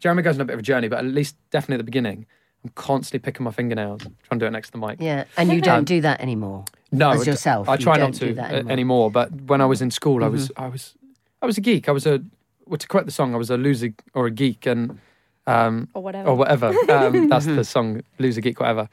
Jeremy 0.00 0.22
goes 0.22 0.36
on 0.36 0.40
a 0.42 0.44
bit 0.44 0.54
of 0.54 0.60
a 0.60 0.62
journey, 0.62 0.88
but 0.88 1.00
at 1.00 1.04
least 1.06 1.36
definitely 1.50 1.74
at 1.74 1.78
the 1.78 1.84
beginning, 1.84 2.24
I'm 2.64 2.70
constantly 2.70 3.18
picking 3.24 3.42
my 3.44 3.50
fingernails, 3.50 4.02
trying 4.22 4.38
to 4.38 4.44
do 4.44 4.46
it 4.46 4.50
next 4.52 4.68
to 4.68 4.72
the 4.78 4.86
mic. 4.86 4.98
Yeah, 5.00 5.24
and 5.36 5.52
you 5.52 5.60
don't 5.70 5.84
do 5.84 6.00
that 6.02 6.20
anymore. 6.20 6.64
No, 6.92 7.10
as 7.10 7.26
yourself. 7.26 7.68
I 7.68 7.74
you 7.74 7.78
try 7.84 7.96
don't 7.96 8.12
not 8.12 8.20
do 8.20 8.28
to 8.28 8.34
that 8.34 8.50
uh, 8.50 8.54
anymore. 8.54 8.72
anymore. 8.72 9.10
But 9.10 9.32
when 9.42 9.60
I 9.60 9.66
was 9.66 9.82
in 9.82 9.90
school, 9.90 10.22
I 10.22 10.26
Mm-hmm. 10.28 10.32
was, 10.36 10.52
I 10.56 10.68
was, 10.68 10.94
I 11.42 11.46
was 11.46 11.58
a 11.58 11.60
geek. 11.60 11.88
I 11.88 11.92
was 11.92 12.06
a, 12.06 12.22
well, 12.68 12.78
to 12.78 12.86
quote 12.86 13.06
the 13.06 13.12
song, 13.12 13.34
I 13.34 13.38
was 13.38 13.50
a 13.50 13.56
loser 13.56 13.92
or 14.14 14.26
a 14.26 14.30
geek, 14.30 14.66
and 14.66 14.98
um, 15.46 15.88
Or 15.94 16.02
whatever. 16.02 16.28
or 16.30 16.36
whatever. 16.36 16.74
Um, 16.88 17.28
that's 17.28 17.46
the 17.46 17.64
song, 17.64 18.02
loser 18.18 18.40
geek, 18.40 18.60
whatever. 18.60 18.88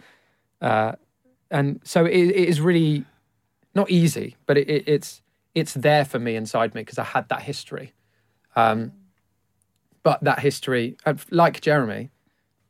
Uh, 0.61 0.93
and 1.51 1.79
so 1.83 2.05
it, 2.05 2.17
it 2.17 2.49
is 2.49 2.59
really 2.61 3.05
not 3.73 3.89
easy, 3.91 4.35
but 4.45 4.57
it, 4.57 4.69
it, 4.69 4.83
it's 4.87 5.21
it's 5.53 5.73
there 5.73 6.03
for 6.05 6.19
me 6.19 6.35
inside 6.35 6.75
me 6.75 6.81
because 6.81 6.97
I 6.97 7.03
had 7.03 7.29
that 7.29 7.41
history. 7.43 7.93
Um, 8.55 8.91
but 10.03 10.23
that 10.23 10.39
history, 10.39 10.97
uh, 11.05 11.15
like 11.31 11.61
Jeremy, 11.61 12.09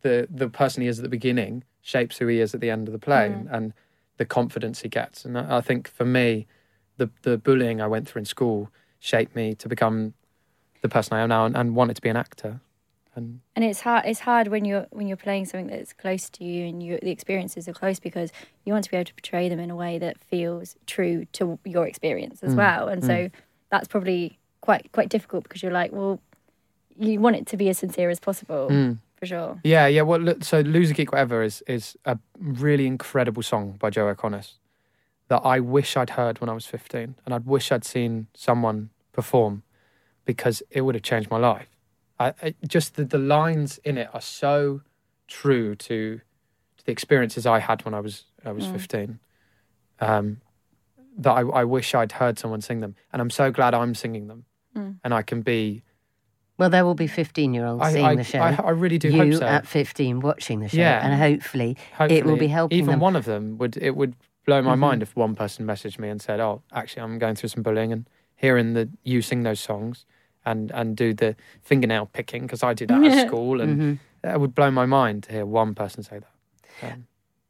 the 0.02 0.28
the 0.30 0.50
person 0.50 0.82
he 0.82 0.88
is 0.88 1.00
at 1.00 1.04
the 1.04 1.10
beginning 1.10 1.64
shapes 1.82 2.18
who 2.18 2.28
he 2.28 2.40
is 2.40 2.54
at 2.56 2.62
the 2.62 2.70
end 2.70 2.88
of 2.88 2.92
the 2.92 3.00
play, 3.00 3.28
and, 3.28 3.48
and 3.52 3.74
the 4.18 4.26
confidence 4.26 4.82
he 4.82 4.90
gets. 4.90 5.26
And 5.26 5.38
I, 5.38 5.58
I 5.58 5.62
think 5.62 5.88
for 5.88 6.06
me, 6.06 6.48
the 6.98 7.10
the 7.22 7.38
bullying 7.38 7.82
I 7.82 7.88
went 7.88 8.08
through 8.08 8.22
in 8.22 8.26
school 8.26 8.70
shaped 9.00 9.36
me 9.36 9.54
to 9.56 9.68
become 9.70 10.14
the 10.86 10.94
person 10.94 11.18
I 11.18 11.22
am 11.22 11.30
now, 11.30 11.46
and, 11.46 11.56
and 11.56 11.76
wanted 11.76 11.96
to 11.96 12.02
be 12.02 12.10
an 12.10 12.18
actor. 12.18 12.60
And 13.16 13.40
and 13.56 13.64
it's 13.64 13.80
hard 13.82 14.04
it's 14.06 14.20
hard 14.20 14.50
when 14.50 14.66
you're 14.66 14.88
when 14.92 15.08
you're 15.08 15.16
playing 15.16 15.46
something 15.46 15.68
that's 15.68 15.94
close 15.94 16.30
to 16.32 16.44
you 16.44 16.66
and 16.68 16.84
you 16.84 17.00
the 17.02 17.12
experiences 17.12 17.66
are 17.70 17.74
close 17.74 17.98
because 17.98 18.30
you 18.66 18.74
want 18.74 18.84
to 18.86 18.92
be 18.92 18.98
able 18.98 19.06
to 19.06 19.14
portray 19.14 19.48
them 19.48 19.58
in 19.60 19.72
a 19.72 19.76
way 19.76 19.98
that 19.98 20.18
feels 20.20 20.76
true 20.86 21.24
to 21.32 21.58
your 21.64 21.88
experience 21.88 22.42
Mm. 22.42 22.48
as 22.50 22.56
well 22.56 22.90
and 22.90 23.06
so 23.06 23.30
that's 23.72 23.88
probably 23.88 24.38
quite 24.60 24.92
quite 24.92 25.08
difficult 25.08 25.44
because 25.44 25.64
you're 25.64 25.72
like 25.72 25.94
well 25.94 26.20
you 26.98 27.22
want 27.22 27.38
it 27.38 27.46
to 27.48 27.56
be 27.56 27.70
as 27.70 27.78
sincere 27.78 28.10
as 28.10 28.20
possible 28.20 28.68
Mm. 28.70 28.98
for 29.16 29.26
sure 29.26 29.62
Yeah, 29.64 29.88
yeah. 29.88 30.02
Well, 30.02 30.36
so 30.42 30.60
"Loser 30.60 30.94
Geek 30.94 31.14
Whatever" 31.14 31.42
is 31.42 31.64
is 31.68 31.96
a 32.04 32.18
really 32.38 32.86
incredible 32.86 33.44
song 33.44 33.78
by 33.80 33.90
Joe 33.92 34.14
Iconis 34.14 34.56
that 35.30 35.42
I 35.46 35.62
wish 35.62 35.96
I'd 35.96 36.10
heard 36.20 36.42
when 36.42 36.50
I 36.50 36.54
was 36.54 36.66
fifteen, 36.66 37.16
and 37.24 37.34
I'd 37.34 37.46
wish 37.46 37.72
I'd 37.72 37.86
seen 37.86 38.28
someone 38.34 38.90
perform 39.14 39.64
because 40.26 40.62
it 40.70 40.82
would 40.82 40.96
have 40.96 41.04
changed 41.04 41.30
my 41.30 41.38
life. 41.38 41.68
I, 42.20 42.34
I 42.42 42.56
just 42.68 42.96
the, 42.96 43.06
the 43.06 43.18
lines 43.18 43.78
in 43.80 43.98
it 43.98 44.10
are 44.14 44.22
so 44.22 44.82
true 45.28 45.76
to 45.76 46.22
to 46.78 46.86
the 46.86 46.92
experiences 46.92 47.46
I 47.46 47.60
had 47.60 47.84
when 47.86 47.94
I 47.94 48.00
was 48.00 48.26
I 48.44 48.52
was 48.52 48.66
fifteen. 48.66 49.20
Um, 50.00 50.42
that 51.18 51.32
I, 51.32 51.42
I 51.42 51.64
wish 51.64 51.96
I'd 51.96 52.12
heard 52.12 52.38
someone 52.38 52.62
sing 52.62 52.82
them, 52.82 52.96
and 53.14 53.22
I'm 53.22 53.30
so 53.30 53.52
glad 53.52 53.74
I'm 53.74 53.96
singing 53.96 54.28
them, 54.28 54.46
and 55.04 55.14
I 55.14 55.22
can 55.22 55.42
be. 55.42 55.84
Well, 56.58 56.70
there 56.70 56.86
will 56.86 56.96
be 56.96 57.08
15 57.08 57.54
year 57.54 57.66
olds 57.66 57.86
seeing 57.92 58.06
I, 58.06 58.16
the 58.16 58.24
show. 58.24 58.40
I, 58.40 58.54
I 58.54 58.70
really 58.70 58.98
do 58.98 59.10
you 59.10 59.34
hope 59.34 59.40
so. 59.40 59.46
at 59.46 59.68
15 59.68 60.22
watching 60.22 60.62
the 60.62 60.70
show. 60.70 60.78
Yeah. 60.78 61.06
And 61.06 61.14
hopefully, 61.14 61.76
it 62.00 62.26
will 62.26 62.38
be 62.38 62.48
helping 62.48 62.78
even 62.78 62.86
them. 62.86 62.94
Mm-hmm. 62.96 63.02
one 63.02 63.16
of 63.18 63.26
them 63.26 63.58
would 63.58 63.76
it 63.76 63.98
would 63.98 64.16
blow 64.46 64.62
my 64.62 64.76
mind 64.76 65.02
if 65.02 65.16
one 65.16 65.36
person 65.36 65.66
messaged 65.66 66.00
me 66.00 66.08
and 66.08 66.22
said 66.22 66.40
oh 66.40 66.62
actually 66.72 67.02
i'm 67.02 67.18
going 67.18 67.36
through 67.36 67.50
some 67.50 67.64
bullying 67.64 67.92
and 67.92 68.08
hearing 68.36 68.74
the 68.74 68.90
you 69.04 69.22
sing 69.22 69.44
those 69.44 69.60
songs 69.60 70.06
and 70.46 70.72
and 70.72 70.96
do 70.96 71.14
the 71.14 71.36
fingernail 71.62 72.06
picking 72.14 72.44
because 72.44 72.64
i 72.64 72.74
did 72.74 72.88
that 72.90 73.04
at 73.04 73.28
school 73.32 73.62
and 73.62 73.76
Mm-hmm. 73.76 73.94
that 74.22 74.40
would 74.40 74.54
blow 74.56 74.72
my 74.72 74.86
mind 74.86 75.24
to 75.24 75.32
hear 75.32 75.46
one 75.46 75.76
person 75.76 76.04
say 76.04 76.20
that 76.20 76.92
um, 76.94 77.08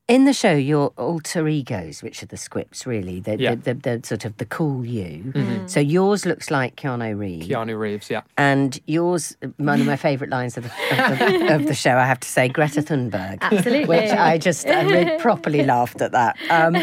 In 0.08 0.26
the 0.26 0.34
show, 0.34 0.54
your 0.54 0.94
alter 0.98 1.48
egos, 1.48 2.04
which 2.04 2.22
are 2.22 2.28
the 2.28 2.36
Squips, 2.38 2.86
really, 2.86 3.20
the, 3.20 3.40
Yeah. 3.40 3.54
Mm-hmm. 3.56 3.62
the, 3.62 3.74
the, 3.74 3.98
the 4.02 4.08
sort 4.08 4.24
of 4.26 4.38
the 4.38 4.46
cool 4.46 4.86
you. 4.86 5.34
So 5.66 5.80
yours 5.80 6.28
looks 6.28 6.52
like 6.52 6.76
Keanu 6.76 7.18
Reeves. 7.18 7.48
keanu 7.48 7.76
reeves 7.80 8.08
yeah 8.12 8.22
And 8.38 8.80
yours, 8.86 9.36
one 9.58 9.82
of 9.82 9.88
my 9.88 9.96
favourite 9.96 10.30
lines 10.30 10.58
of 10.58 10.64
the, 10.66 10.70
of, 11.12 11.18
the, 11.20 11.56
of 11.56 11.66
the 11.66 11.74
show, 11.74 11.96
I 11.98 12.06
have 12.06 12.20
to 12.20 12.28
say, 12.28 12.48
Greta 12.50 12.84
Thunberg. 12.84 13.40
Absolutely. 13.42 13.86
Which 13.86 14.12
I 14.12 14.38
just 14.38 14.68
I 14.68 14.84
really 14.84 15.18
properly 15.18 15.64
laughed 15.64 16.00
at 16.04 16.12
that. 16.12 16.38
Um, 16.52 16.74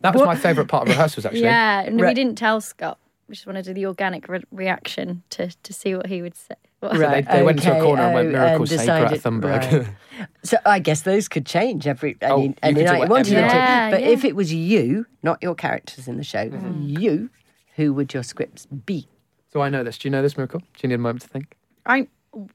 that 0.00 0.14
was 0.14 0.22
my 0.24 0.36
favorite 0.36 0.68
part 0.68 0.84
of 0.84 0.88
rehearsals 0.94 1.26
actually 1.26 1.42
yeah 1.42 1.82
and 1.86 2.00
we 2.00 2.14
didn't 2.14 2.36
tell 2.36 2.62
scott 2.62 2.96
we 3.32 3.34
just 3.34 3.46
wanted 3.46 3.64
to 3.64 3.70
do 3.70 3.80
the 3.80 3.86
organic 3.86 4.28
re- 4.28 4.44
reaction 4.52 5.22
to 5.30 5.48
to 5.62 5.72
see 5.72 5.94
what 5.96 6.06
he 6.06 6.20
would 6.20 6.34
say 6.36 6.54
What- 6.80 6.92
So 6.92 6.98
they, 6.98 7.22
they 7.22 7.42
went 7.42 7.58
into 7.60 7.70
a 7.72 7.76
okay, 7.76 7.82
corner 7.82 8.02
and 8.02 8.14
went 8.14 8.28
oh, 8.28 8.32
miracle 8.32 8.60
and 8.60 8.68
say 8.68 8.76
decided- 8.76 9.08
Greta 9.08 9.22
Thunberg 9.30 9.62
right. 9.72 10.28
So 10.44 10.58
I 10.66 10.78
guess 10.80 11.00
those 11.02 11.28
could 11.28 11.46
change 11.46 11.86
every 11.86 12.16
Oh, 12.20 12.34
any, 12.34 12.42
you 12.48 12.54
any 12.62 12.74
could 12.74 12.80
do 12.80 12.92
night 12.92 13.02
you 13.04 13.08
wanted 13.08 13.34
them 13.36 13.48
to. 13.50 13.56
you. 13.56 13.90
But 13.94 14.00
Yeah, 14.02 14.08
if 14.16 14.24
it 14.26 14.36
was 14.36 14.52
you, 14.52 15.06
not 15.22 15.38
your 15.42 15.54
characters 15.54 16.06
in 16.08 16.18
the 16.18 16.24
show, 16.24 16.44
Mm-hmm. 16.50 16.82
you, 17.00 17.30
who 17.76 17.94
would 17.94 18.12
your 18.12 18.22
Squips 18.22 18.66
be? 18.84 19.08
so 19.50 19.60
i 19.62 19.68
know 19.70 19.82
this 19.84 19.96
do 19.98 20.08
you 20.08 20.10
know 20.10 20.22
this 20.22 20.36
miracle 20.38 20.60
do 20.60 20.66
you 20.82 20.88
need 20.90 20.94
a 20.94 20.98
moment 20.98 21.22
to 21.22 21.28
think 21.28 21.56
I, 21.86 22.08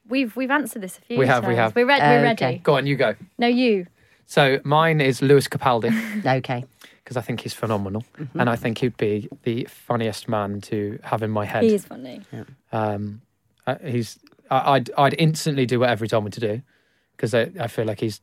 we've 0.07 0.35
we've 0.35 0.49
answered 0.51 0.81
this 0.83 0.97
a 0.99 1.01
few 1.01 1.17
We 1.19 1.25
have, 1.27 1.45
we 1.47 1.55
have. 1.55 1.75
we're, 1.75 1.85
re- 1.87 1.99
we're 1.99 2.27
Okay. 2.31 2.45
ready 2.45 2.57
go 2.59 2.75
on 2.77 2.85
you 2.87 2.95
go 2.95 3.13
no 3.39 3.45
you 3.47 3.85
so 4.25 4.59
mine 4.63 4.99
is 5.01 5.21
lewis 5.21 5.47
capaldi 5.47 5.91
Okay. 6.39 6.65
Because 7.07 7.15
i 7.15 7.21
think 7.21 7.39
he's 7.39 7.53
phenomenal 7.53 8.03
Mm-hmm. 8.19 8.39
and 8.39 8.49
i 8.49 8.57
think 8.57 8.79
he'd 8.79 8.97
be 8.97 9.29
the 9.43 9.63
funniest 9.69 10.27
man 10.27 10.59
to 10.61 10.99
have 11.03 11.23
in 11.23 11.31
my 11.31 11.45
head 11.45 11.63
he 11.63 11.73
is 11.73 11.85
funny 11.85 12.21
Um, 12.73 13.21
uh, 13.65 13.75
he's 13.85 14.19
I, 14.51 14.73
I'd 14.73 14.89
I'd 14.97 15.15
instantly 15.17 15.65
do 15.65 15.79
whatever 15.79 16.03
he 16.03 16.09
told 16.09 16.25
me 16.25 16.31
to 16.31 16.39
do 16.39 16.61
because 17.15 17.33
I, 17.33 17.43
I 17.65 17.67
feel 17.67 17.85
like 17.85 18.01
he's 18.01 18.19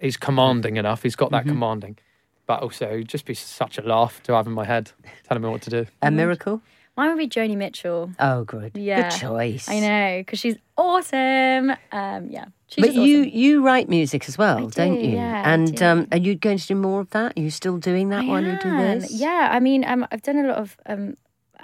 he's 0.00 0.16
commanding 0.16 0.76
enough. 0.76 1.02
He's 1.02 1.16
got 1.16 1.30
that 1.32 1.42
Mm-hmm. 1.44 1.50
commanding, 1.50 1.98
but 2.46 2.62
also 2.62 3.02
just 3.02 3.24
be 3.26 3.34
such 3.34 3.78
a 3.78 3.82
laugh 3.82 4.22
to 4.24 4.32
have 4.34 4.46
in 4.46 4.52
my 4.52 4.64
head, 4.64 4.90
telling 5.26 5.42
me 5.42 5.48
what 5.50 5.62
to 5.62 5.70
do. 5.70 5.86
A 6.02 6.10
miracle? 6.10 6.60
Mine 6.98 7.08
would 7.10 7.18
be 7.18 7.28
joni 7.28 7.56
mitchell 7.56 8.10
Oh, 8.18 8.44
good. 8.44 8.72
Yeah. 8.76 9.08
Good 9.08 9.18
choice. 9.20 9.68
I 9.68 9.78
know 9.80 10.18
because 10.20 10.38
she's 10.40 10.56
awesome. 10.76 11.70
Um, 11.92 12.28
yeah, 12.28 12.46
she's 12.66 12.84
But 12.84 12.94
you 12.94 13.20
awesome. 13.20 13.38
you 13.42 13.64
write 13.64 13.88
music 13.88 14.28
as 14.28 14.36
well, 14.36 14.66
I 14.66 14.70
don't 14.70 15.00
you? 15.00 15.12
yeah, 15.12 15.50
and 15.52 15.76
do. 15.76 15.84
Um, 15.86 16.08
are 16.12 16.18
you 16.18 16.34
going 16.34 16.58
to 16.58 16.66
do 16.66 16.74
more 16.74 17.00
of 17.00 17.10
that? 17.10 17.36
Are 17.36 17.40
you 17.40 17.50
still 17.50 17.78
doing 17.78 18.10
that 18.10 18.24
I 18.24 18.28
while 18.28 18.42
you 18.44 18.58
do 18.62 18.70
this? 18.76 19.10
Yeah, 19.12 19.48
I 19.50 19.60
mean, 19.60 19.84
um, 19.84 20.06
I've 20.10 20.22
done 20.22 20.36
a 20.44 20.48
lot 20.48 20.58
of 20.58 20.76
um, 20.86 21.16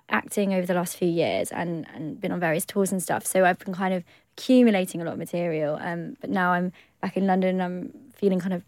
acting 0.09 0.55
over 0.55 0.66
the 0.66 0.75
last 0.75 0.97
few 0.97 1.09
years 1.09 1.51
and 1.51 1.87
and 1.94 2.20
been 2.20 2.33
on 2.33 2.40
various 2.40 2.64
tours 2.64 2.92
and 2.92 3.03
stuff. 3.03 3.27
So 3.27 3.44
I've 3.44 3.59
been 3.59 3.75
kind 3.75 3.92
of 3.94 4.05
accumulating 4.38 5.01
a 5.03 5.05
lot 5.05 5.12
of 5.14 5.18
material. 5.18 5.79
Um, 5.81 6.16
but 6.20 6.31
now 6.31 6.53
I'm 6.53 6.73
back 7.03 7.16
in 7.16 7.27
London. 7.27 7.61
I'm 7.61 7.92
feeling 8.14 8.40
kind 8.40 8.55
of. 8.55 8.62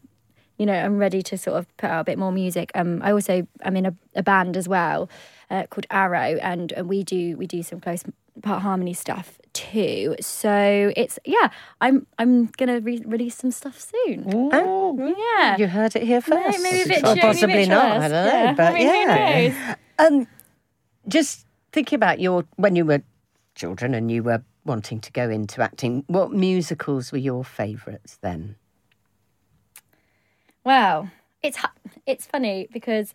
You 0.58 0.66
know, 0.66 0.72
I'm 0.72 0.98
ready 0.98 1.22
to 1.22 1.36
sort 1.36 1.58
of 1.58 1.76
put 1.76 1.90
out 1.90 2.00
a 2.00 2.04
bit 2.04 2.18
more 2.18 2.32
music. 2.32 2.70
Um, 2.74 3.00
I 3.02 3.12
also 3.12 3.46
I'm 3.62 3.76
in 3.76 3.86
a, 3.86 3.94
a 4.14 4.22
band 4.22 4.56
as 4.56 4.68
well, 4.68 5.08
uh, 5.50 5.64
called 5.68 5.86
Arrow, 5.90 6.38
and, 6.40 6.72
and 6.72 6.88
we 6.88 7.02
do 7.04 7.36
we 7.36 7.46
do 7.46 7.62
some 7.62 7.80
close 7.80 8.04
part 8.42 8.62
harmony 8.62 8.92
stuff 8.94 9.38
too. 9.52 10.16
So 10.20 10.92
it's 10.96 11.18
yeah, 11.24 11.50
I'm 11.80 12.06
I'm 12.18 12.46
gonna 12.56 12.80
re- 12.80 13.02
release 13.06 13.36
some 13.36 13.50
stuff 13.50 13.80
soon. 13.80 14.24
Oh, 14.52 15.14
Yeah, 15.38 15.56
You 15.58 15.66
heard 15.68 15.96
it 15.96 16.02
here 16.02 16.20
first. 16.20 16.62
maybe 16.62 16.82
a 16.82 16.86
bit 16.86 17.04
or 17.04 17.16
possibly 17.16 17.66
not. 17.66 17.98
I 18.00 18.08
don't 18.08 18.10
know, 18.10 18.32
yeah. 18.32 18.52
but 18.54 18.72
I 18.72 18.74
mean, 18.74 18.86
yeah. 18.86 19.74
Um, 19.98 20.26
just 21.08 21.46
thinking 21.72 21.96
about 21.96 22.20
your 22.20 22.44
when 22.56 22.76
you 22.76 22.84
were 22.84 23.02
children 23.54 23.94
and 23.94 24.10
you 24.10 24.22
were 24.22 24.42
wanting 24.64 25.00
to 25.00 25.12
go 25.12 25.30
into 25.30 25.62
acting. 25.62 26.04
What 26.08 26.32
musicals 26.32 27.12
were 27.12 27.18
your 27.18 27.44
favourites 27.44 28.18
then? 28.20 28.56
Well, 30.66 31.10
it's 31.44 31.58
it's 32.06 32.26
funny 32.26 32.66
because 32.72 33.14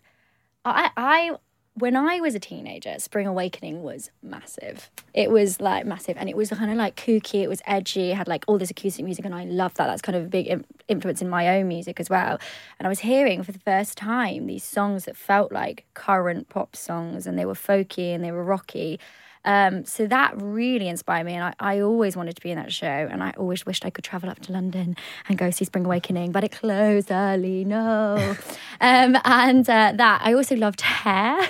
I 0.63 0.89
I 0.95 1.31
when 1.73 1.97
I 1.97 2.21
was 2.21 2.33
a 2.33 2.39
teenager, 2.39 2.95
Spring 2.97 3.27
Awakening 3.27 3.83
was 3.83 4.09
massive. 4.23 4.89
It 5.13 5.29
was 5.29 5.59
like 5.59 5.85
massive, 5.85 6.15
and 6.15 6.29
it 6.29 6.37
was 6.37 6.49
kind 6.51 6.71
of 6.71 6.77
like 6.77 6.95
kooky. 6.95 7.43
It 7.43 7.49
was 7.49 7.61
edgy. 7.67 8.11
It 8.11 8.15
had 8.15 8.29
like 8.29 8.45
all 8.47 8.57
this 8.57 8.69
acoustic 8.69 9.03
music, 9.03 9.25
and 9.25 9.35
I 9.35 9.43
loved 9.43 9.75
that. 9.75 9.87
That's 9.87 10.01
kind 10.01 10.15
of 10.15 10.23
a 10.23 10.29
big 10.29 10.63
influence 10.87 11.21
in 11.21 11.29
my 11.29 11.57
own 11.57 11.67
music 11.67 11.99
as 11.99 12.09
well. 12.09 12.39
And 12.79 12.87
I 12.87 12.89
was 12.89 12.99
hearing 12.99 13.43
for 13.43 13.51
the 13.51 13.59
first 13.59 13.97
time 13.97 14.47
these 14.47 14.63
songs 14.63 15.03
that 15.03 15.17
felt 15.17 15.51
like 15.51 15.83
current 15.93 16.47
pop 16.47 16.77
songs, 16.77 17.27
and 17.27 17.37
they 17.37 17.45
were 17.45 17.53
folky 17.53 18.15
and 18.15 18.23
they 18.23 18.31
were 18.31 18.45
rocky. 18.45 18.97
Um, 19.43 19.85
so 19.85 20.07
that 20.07 20.33
really 20.41 20.87
inspired 20.87 21.25
me, 21.25 21.33
and 21.33 21.43
I, 21.43 21.53
I 21.59 21.79
always 21.81 22.15
wanted 22.15 22.35
to 22.35 22.41
be 22.41 22.51
in 22.51 22.57
that 22.57 22.71
show, 22.71 22.87
and 22.87 23.23
I 23.23 23.31
always 23.37 23.65
wished 23.65 23.85
I 23.85 23.89
could 23.89 24.03
travel 24.03 24.29
up 24.29 24.39
to 24.41 24.51
London 24.51 24.95
and 25.27 25.37
go 25.37 25.49
see 25.49 25.65
Spring 25.65 25.85
Awakening, 25.85 26.31
but 26.31 26.43
it 26.43 26.51
closed 26.51 27.11
early. 27.11 27.65
No, 27.65 28.35
um, 28.81 29.17
and 29.25 29.69
uh, 29.69 29.93
that 29.95 30.21
I 30.23 30.33
also 30.33 30.55
loved 30.55 30.81
Hair. 30.81 31.49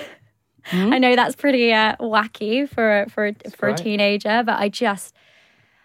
I 0.70 0.98
know 0.98 1.16
that's 1.16 1.34
pretty 1.34 1.72
uh, 1.72 1.96
wacky 1.96 2.68
for 2.68 3.02
a, 3.02 3.10
for 3.10 3.26
a, 3.26 3.34
for 3.56 3.68
a 3.68 3.74
teenager, 3.74 4.44
but 4.44 4.60
I 4.60 4.68
just 4.68 5.12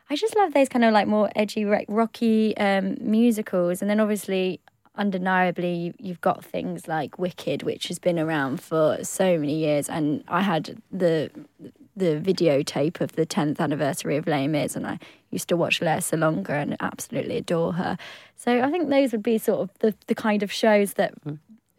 I 0.10 0.16
just 0.16 0.36
love 0.36 0.54
those 0.54 0.70
kind 0.70 0.86
of 0.86 0.94
like 0.94 1.08
more 1.08 1.30
edgy, 1.36 1.66
rocky 1.66 2.56
um, 2.58 2.96
musicals, 3.02 3.82
and 3.82 3.90
then 3.90 4.00
obviously, 4.00 4.62
undeniably, 4.96 5.94
you've 6.00 6.22
got 6.22 6.46
things 6.46 6.88
like 6.88 7.20
Wicked, 7.20 7.64
which 7.64 7.90
has 7.90 8.00
been 8.00 8.18
around 8.18 8.62
for 8.62 9.04
so 9.04 9.38
many 9.38 9.56
years, 9.56 9.90
and 9.90 10.24
I 10.30 10.42
had 10.42 10.82
the 10.92 11.30
the 11.98 12.20
videotape 12.22 13.02
of 13.02 13.14
the 13.14 13.26
10th 13.26 13.60
anniversary 13.60 14.18
of 14.18 14.28
Les 14.28 14.48
Mis, 14.48 14.76
and 14.76 14.86
I 14.86 15.00
used 15.32 15.48
to 15.50 15.58
watch 15.58 15.82
Lea 15.82 15.98
Salonga 16.00 16.52
and 16.52 16.78
absolutely 16.80 17.38
adore 17.38 17.74
her. 17.74 17.98
So 18.36 18.62
I 18.62 18.70
think 18.72 18.90
those 18.90 19.12
would 19.12 19.24
be 19.24 19.38
sort 19.38 19.62
of 19.62 19.70
the, 19.80 19.96
the 20.08 20.16
kind 20.16 20.44
of 20.44 20.52
shows 20.52 20.94
that 20.94 21.14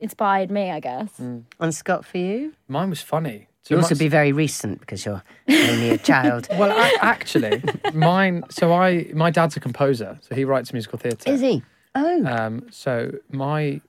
inspired 0.00 0.50
me, 0.50 0.70
I 0.70 0.80
guess. 0.80 1.18
And 1.18 1.74
Scott, 1.74 2.04
for 2.04 2.18
you? 2.18 2.52
Mine 2.68 2.90
was 2.90 3.00
funny. 3.00 3.48
So 3.62 3.74
Yours 3.74 3.84
my- 3.84 3.88
would 3.90 3.98
be 3.98 4.08
very 4.08 4.32
recent 4.32 4.80
because 4.80 5.04
you're 5.04 5.22
only 5.48 5.90
a 5.90 5.98
child. 5.98 6.48
well, 6.58 6.72
I, 6.72 6.96
actually, 7.00 7.62
mine. 7.92 8.44
So 8.50 8.72
I, 8.72 9.10
my 9.14 9.30
dad's 9.30 9.56
a 9.56 9.60
composer, 9.60 10.18
so 10.22 10.34
he 10.34 10.44
writes 10.44 10.72
musical 10.72 10.98
theatre. 10.98 11.30
Is 11.30 11.40
he? 11.40 11.62
Oh. 11.94 12.24
Um, 12.26 12.66
so 12.70 13.12
my, 13.30 13.80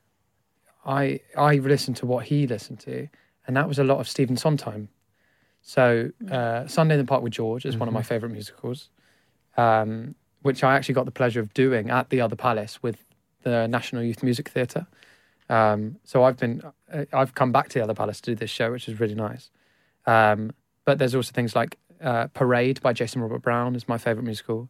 I 0.84 1.20
I 1.36 1.54
listened 1.56 1.96
to 1.98 2.06
what 2.06 2.26
he 2.26 2.46
listened 2.46 2.80
to, 2.80 3.08
and 3.46 3.56
that 3.56 3.68
was 3.68 3.78
a 3.78 3.84
lot 3.84 4.00
of 4.00 4.08
Stephen 4.08 4.36
Sondheim. 4.36 4.88
So 5.62 6.10
uh, 6.30 6.66
Sunday 6.66 6.94
in 6.94 7.00
the 7.00 7.06
Park 7.06 7.22
with 7.22 7.32
George 7.32 7.64
is 7.64 7.76
one 7.76 7.88
of 7.88 7.94
my 7.94 8.02
favourite 8.02 8.32
musicals, 8.32 8.88
um, 9.56 10.14
which 10.42 10.64
I 10.64 10.74
actually 10.74 10.94
got 10.94 11.04
the 11.04 11.10
pleasure 11.10 11.40
of 11.40 11.52
doing 11.54 11.90
at 11.90 12.10
the 12.10 12.20
Other 12.20 12.36
Palace 12.36 12.82
with 12.82 13.04
the 13.42 13.66
National 13.68 14.02
Youth 14.02 14.22
Music 14.22 14.48
Theatre. 14.48 14.86
Um, 15.48 15.96
so 16.04 16.24
I've 16.24 16.36
been 16.36 16.62
uh, 16.92 17.04
I've 17.12 17.34
come 17.34 17.52
back 17.52 17.68
to 17.70 17.78
the 17.78 17.84
Other 17.84 17.94
Palace 17.94 18.20
to 18.22 18.30
do 18.30 18.34
this 18.34 18.50
show, 18.50 18.70
which 18.70 18.88
is 18.88 19.00
really 19.00 19.14
nice. 19.14 19.50
Um, 20.06 20.52
but 20.84 20.98
there's 20.98 21.14
also 21.14 21.32
things 21.32 21.54
like 21.54 21.76
uh, 22.00 22.28
Parade 22.28 22.80
by 22.80 22.92
Jason 22.92 23.20
Robert 23.20 23.42
Brown 23.42 23.76
is 23.76 23.86
my 23.86 23.98
favourite 23.98 24.24
musical. 24.24 24.68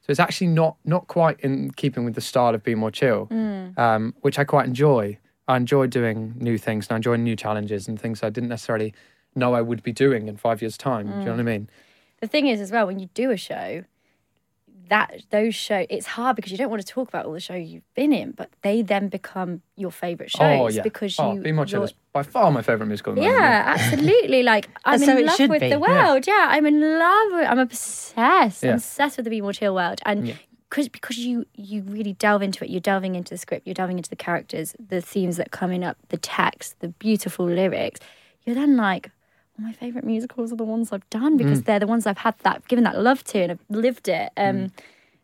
So 0.00 0.06
it's 0.10 0.20
actually 0.20 0.48
not 0.48 0.76
not 0.84 1.06
quite 1.06 1.38
in 1.40 1.70
keeping 1.72 2.04
with 2.04 2.14
the 2.14 2.20
style 2.20 2.54
of 2.54 2.64
Be 2.64 2.74
More 2.74 2.90
Chill, 2.90 3.28
um, 3.76 4.14
which 4.22 4.38
I 4.38 4.44
quite 4.44 4.66
enjoy. 4.66 5.18
I 5.48 5.56
enjoy 5.56 5.86
doing 5.86 6.34
new 6.38 6.58
things 6.58 6.86
and 6.86 6.94
I 6.94 6.96
enjoy 6.96 7.16
new 7.16 7.36
challenges 7.36 7.86
and 7.88 8.00
things 8.00 8.22
I 8.22 8.30
didn't 8.30 8.48
necessarily 8.48 8.94
know 9.34 9.54
I 9.54 9.60
would 9.60 9.82
be 9.82 9.92
doing 9.92 10.28
in 10.28 10.36
five 10.36 10.62
years' 10.62 10.76
time. 10.76 11.06
Do 11.06 11.18
you 11.18 11.24
know 11.24 11.30
what 11.32 11.40
I 11.40 11.42
mm. 11.42 11.46
mean? 11.46 11.70
The 12.20 12.26
thing 12.26 12.46
is, 12.46 12.60
as 12.60 12.70
well, 12.70 12.86
when 12.86 12.98
you 12.98 13.08
do 13.14 13.30
a 13.30 13.36
show, 13.36 13.84
that 14.92 15.22
those 15.30 15.54
show 15.54 15.86
it's 15.88 16.06
hard 16.06 16.36
because 16.36 16.52
you 16.52 16.58
don't 16.58 16.68
want 16.68 16.82
to 16.82 16.86
talk 16.86 17.08
about 17.08 17.24
all 17.24 17.32
the 17.32 17.40
show 17.40 17.54
you've 17.54 17.94
been 17.94 18.12
in, 18.12 18.32
but 18.32 18.50
they 18.60 18.82
then 18.82 19.08
become 19.08 19.62
your 19.74 19.90
favourite 19.90 20.30
oh, 20.36 20.38
shows 20.38 20.74
oh 20.74 20.76
yeah, 20.76 20.82
because 20.82 21.18
oh, 21.18 21.32
you. 21.32 21.40
Be 21.40 21.50
More 21.50 21.64
Chill 21.64 21.82
is 21.82 21.94
by 22.12 22.22
far 22.22 22.50
my 22.50 22.60
favourite 22.60 22.88
musical. 22.88 23.12
At 23.12 23.16
the 23.16 23.22
moment, 23.22 23.40
Yeah, 23.40 23.74
absolutely. 23.78 24.42
Like 24.42 24.68
I'm 24.84 24.98
so 24.98 25.16
in 25.16 25.24
love 25.24 25.38
with 25.40 25.60
be, 25.60 25.70
the 25.70 25.80
yeah. 25.80 26.04
world. 26.10 26.26
Yeah. 26.26 26.46
I'm 26.50 26.66
in 26.66 26.80
love 26.80 27.32
with. 27.32 27.48
I'm 27.48 27.58
obsessed. 27.58 28.62
Yeah. 28.62 28.70
I'm 28.70 28.76
obsessed 28.76 29.16
with 29.16 29.24
the 29.24 29.30
Be 29.30 29.40
More 29.40 29.54
Chill 29.54 29.74
world, 29.74 30.00
and 30.04 30.28
Yeah. 30.28 30.34
because 30.68 30.90
because 30.90 31.18
you 31.18 31.46
you 31.54 31.82
really 31.82 32.12
delve 32.12 32.42
into 32.42 32.62
it. 32.62 32.70
You're 32.70 32.80
delving 32.80 33.14
into 33.14 33.30
the 33.30 33.38
script. 33.38 33.66
You're 33.66 33.74
delving 33.74 33.96
into 33.96 34.10
the 34.10 34.16
characters, 34.16 34.76
the 34.78 35.00
themes 35.00 35.38
that 35.38 35.46
are 35.46 35.56
coming 35.58 35.84
up, 35.84 35.96
the 36.08 36.18
text, 36.18 36.80
the 36.80 36.88
beautiful 36.88 37.46
lyrics. 37.46 38.00
You're 38.44 38.56
then 38.56 38.76
like. 38.76 39.10
Well, 39.62 39.68
my 39.68 39.72
favorite 39.72 40.04
musicals 40.04 40.52
are 40.52 40.56
the 40.56 40.64
ones 40.64 40.92
I've 40.92 41.08
done 41.10 41.36
because 41.36 41.60
Mm. 41.60 41.64
they're 41.66 41.78
the 41.80 41.86
ones 41.86 42.06
I've 42.06 42.18
had 42.18 42.34
that 42.42 42.66
given 42.68 42.84
that 42.84 42.98
love 42.98 43.22
to 43.24 43.38
and 43.40 43.52
I've 43.52 43.64
lived 43.70 44.08
it. 44.08 44.30
Um, 44.36 44.56
Mm. 44.56 44.70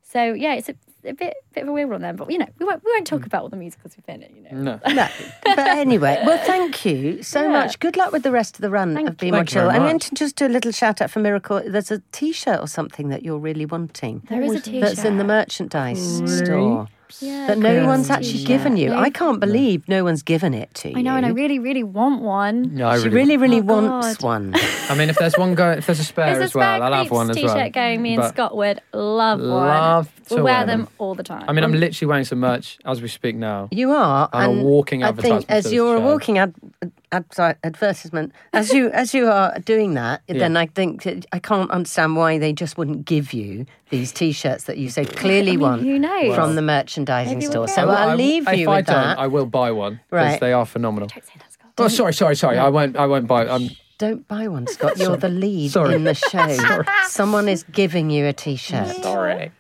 So 0.03 0.33
yeah, 0.33 0.55
it's 0.55 0.69
a, 0.69 0.75
a 1.05 1.13
bit 1.13 1.35
bit 1.55 1.63
of 1.65 1.69
a 1.69 1.73
weird 1.73 1.91
one 1.91 2.01
then, 2.03 2.17
but 2.17 2.31
you 2.31 2.39
know 2.39 2.47
we 2.59 2.65
won't 2.67 2.83
we 2.85 2.91
won't 2.93 3.05
Mm. 3.07 3.11
talk 3.11 3.27
about 3.27 3.43
all 3.43 3.49
the 3.49 3.57
musicals 3.57 3.95
we've 3.97 4.07
been 4.07 4.23
in. 4.23 4.35
You 4.37 4.43
know, 4.43 4.63
No. 4.63 4.81
No. 4.95 5.07
But 5.45 5.59
anyway, 5.59 6.23
well, 6.25 6.39
thank 6.45 6.85
you 6.87 7.23
so 7.23 7.43
Yeah. 7.43 7.49
much. 7.49 7.79
Good 7.79 7.97
luck 7.97 8.13
with 8.13 8.23
the 8.23 8.33
rest 8.33 8.57
of 8.57 8.63
the 8.63 8.71
run 8.71 8.95
Thank 8.95 9.09
of 9.09 9.17
Be 9.19 9.27
you. 9.27 9.33
More 9.33 9.41
Thank 9.41 9.51
Chill. 9.51 9.69
I'm 9.71 9.83
going 9.83 9.99
to 9.99 10.15
just 10.15 10.37
do 10.37 10.47
a 10.47 10.49
little 10.49 10.73
shout 10.73 11.01
out 11.03 11.11
for 11.11 11.21
Miracle. 11.21 11.63
There's 11.67 11.91
a 11.91 12.01
t 12.13 12.33
shirt 12.33 12.61
or 12.61 12.67
something 12.69 13.09
that 13.11 13.23
you're 13.23 13.39
really 13.39 13.67
wanting. 13.67 14.23
There 14.29 14.43
is 14.43 14.55
a 14.55 14.61
t-shirt. 14.61 14.81
That's 14.81 15.05
in 15.05 15.19
the 15.19 15.25
merchandise 15.25 16.23
store. 16.39 16.89
Yeah, 17.21 17.47
That 17.49 17.59
no 17.59 17.87
one's 17.87 18.11
actually 18.11 18.33
t-shirt. 18.33 18.47
given 18.47 18.77
you. 18.77 18.91
No 18.91 18.99
I 18.99 19.11
can't 19.11 19.41
believe 19.41 19.89
no 19.89 20.05
one's 20.05 20.23
given 20.23 20.55
it 20.55 20.73
to 20.75 20.91
you. 20.91 20.97
I 20.99 21.03
know, 21.03 21.17
and 21.17 21.25
I 21.27 21.31
really, 21.31 21.59
really 21.59 21.83
want 21.85 22.23
one. 22.23 22.75
No, 22.75 22.89
I 22.89 22.99
She 22.99 23.05
really. 23.09 23.17
really, 23.17 23.37
really 23.37 23.61
Oh, 23.61 23.63
wants 23.91 24.17
God. 24.19 24.25
one. 24.27 24.55
I 24.89 24.95
mean, 24.97 25.09
if 25.11 25.17
there's 25.17 25.37
one 25.37 25.55
going, 25.55 25.79
if 25.79 25.87
there's 25.87 26.01
a 26.01 26.05
spare 26.05 26.27
There's 26.27 26.39
a 26.39 26.43
as 26.45 26.55
well, 26.55 26.83
I'll 26.83 26.93
have 26.93 27.11
one 27.11 27.31
as 27.31 27.37
well. 27.43 27.55
t-shirt 27.55 27.73
going. 27.73 28.03
Me 28.03 28.15
and 28.15 28.23
But- 28.23 28.29
Scott 28.35 28.57
would 28.57 28.81
love 28.93 29.41
one. 29.41 29.49
Love 29.49 30.13
to 30.29 30.35
we'll 30.37 30.45
wear 30.45 30.55
wear 30.59 30.67
them 30.67 30.81
them. 30.81 30.89
all 30.99 31.15
the 31.15 31.23
time. 31.23 31.45
I 31.49 31.53
mean, 31.53 31.65
I'm 31.65 31.73
um, 31.73 31.81
literally 31.81 32.09
wearing 32.09 32.25
some 32.25 32.39
merch 32.41 32.79
as 32.85 33.01
we 33.01 33.09
speak 33.09 33.35
now. 33.37 33.69
You 33.71 33.93
are. 33.93 34.29
I'm 34.33 34.51
a 34.51 34.53
and 34.53 34.63
walking 34.65 35.03
I 35.03 35.07
think 35.13 35.19
advertisement 35.19 35.47
for 35.47 35.53
as 35.53 35.73
you're 35.73 35.97
a 35.97 36.01
walking 36.01 36.37
ad, 36.39 36.55
ad, 36.83 36.93
advertisement, 37.13 38.33
as 38.53 38.73
you 38.73 38.91
as 38.91 39.15
you 39.15 39.29
are 39.29 39.59
doing 39.61 39.95
that, 39.95 40.23
then 40.29 40.57
I 40.57 40.67
think 40.67 41.07
I 41.33 41.39
can't 41.39 41.71
understand 41.71 42.17
why 42.17 42.39
they 42.39 42.53
just 42.53 42.77
wouldn't 42.79 43.05
give 43.05 43.33
you 43.33 43.67
these 43.91 44.13
T-shirts 44.13 44.65
that 44.65 44.79
you 44.79 44.91
so 44.91 45.05
clearly 45.05 45.53
I 45.53 45.57
mean, 45.57 45.61
want 45.61 45.83
who 45.83 45.99
knows? 45.99 46.35
from 46.35 46.55
the 46.55 46.63
merchandising 46.63 47.39
Maybe 47.39 47.47
we'll 47.49 47.67
store. 47.67 47.69
So 47.69 47.87
one. 47.87 47.97
I'll 47.97 48.11
I- 48.11 48.15
leave 48.15 48.49
if 48.49 48.59
you 48.59 48.69
I 48.71 48.77
with 48.79 48.87
don't, 48.87 48.95
that. 48.97 49.19
I 49.19 49.27
will 49.27 49.47
buy 49.47 49.71
one 49.73 50.01
because 50.11 50.33
Right. 50.33 50.41
they 50.41 50.53
are 50.53 50.67
phenomenal. 50.67 51.09
Don't 51.09 51.25
say 51.25 51.33
that, 51.39 51.53
Scott. 51.53 51.71
Oh, 51.79 51.89
sorry, 51.89 52.13
sorry, 52.15 52.37
sorry. 52.37 52.59
I 52.59 52.69
won't. 52.69 52.97
I 52.97 53.07
won't 53.07 53.27
buy. 53.27 53.47
I'm. 53.49 53.71
Don't 53.99 54.29
buy 54.29 54.47
one, 54.47 54.67
Scott. 54.69 54.97
You're 54.97 55.17
the 55.17 55.29
lead 55.29 55.73
Sorry. 55.73 55.95
in 55.97 56.05
the 56.05 56.15
show. 56.15 56.85
Someone 57.09 57.49
is 57.49 57.65
giving 57.65 58.11
you 58.11 58.27
a 58.27 58.33
T-shirt. 58.33 58.87
Sorry. 59.03 59.51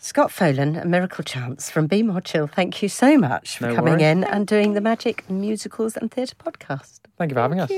Scott 0.00 0.30
Follan, 0.30 0.80
a 0.80 0.86
miracle 0.86 1.24
chance 1.24 1.70
from 1.70 1.86
Be 1.88 2.02
More 2.02 2.20
Chill. 2.20 2.46
Thank 2.46 2.82
you 2.82 2.88
so 2.88 3.18
much 3.18 3.58
for 3.58 3.66
No 3.68 3.74
coming 3.74 3.94
worries. 3.94 4.02
in 4.04 4.24
and 4.24 4.46
doing 4.46 4.74
the 4.74 4.80
Magic 4.80 5.28
Musicals 5.28 5.96
and 5.96 6.10
Theatre 6.10 6.36
podcast. 6.36 7.00
Thank 7.16 7.30
you 7.32 7.34
for 7.34 7.40
having 7.40 7.60
us. 7.60 7.70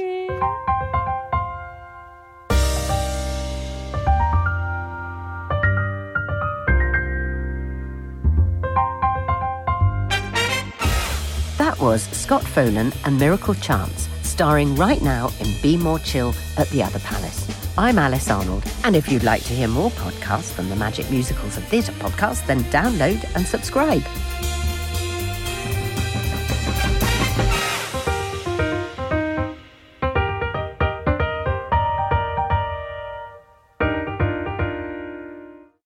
That 11.58 11.78
was 11.78 12.02
Scott 12.04 12.42
Follan 12.42 12.94
and 13.04 13.18
Miracle 13.18 13.54
Chance, 13.54 14.08
starring 14.22 14.74
right 14.76 15.02
now 15.02 15.30
in 15.40 15.48
Be 15.62 15.76
More 15.76 15.98
Chill 15.98 16.34
at 16.56 16.68
the 16.70 16.82
Other 16.82 16.98
Palace. 17.00 17.59
I'm 17.80 17.98
Alice 17.98 18.30
Arnold, 18.30 18.62
and 18.84 18.94
if 18.94 19.10
you'd 19.10 19.22
like 19.22 19.42
to 19.44 19.54
hear 19.54 19.66
more 19.66 19.90
podcasts 19.92 20.52
from 20.52 20.68
the 20.68 20.76
Magic 20.76 21.10
Musicals 21.10 21.56
and 21.56 21.64
Theatre 21.64 21.92
podcast, 21.92 22.46
then 22.46 22.60
download 22.64 23.24
and 23.34 23.46
subscribe. 23.46 24.02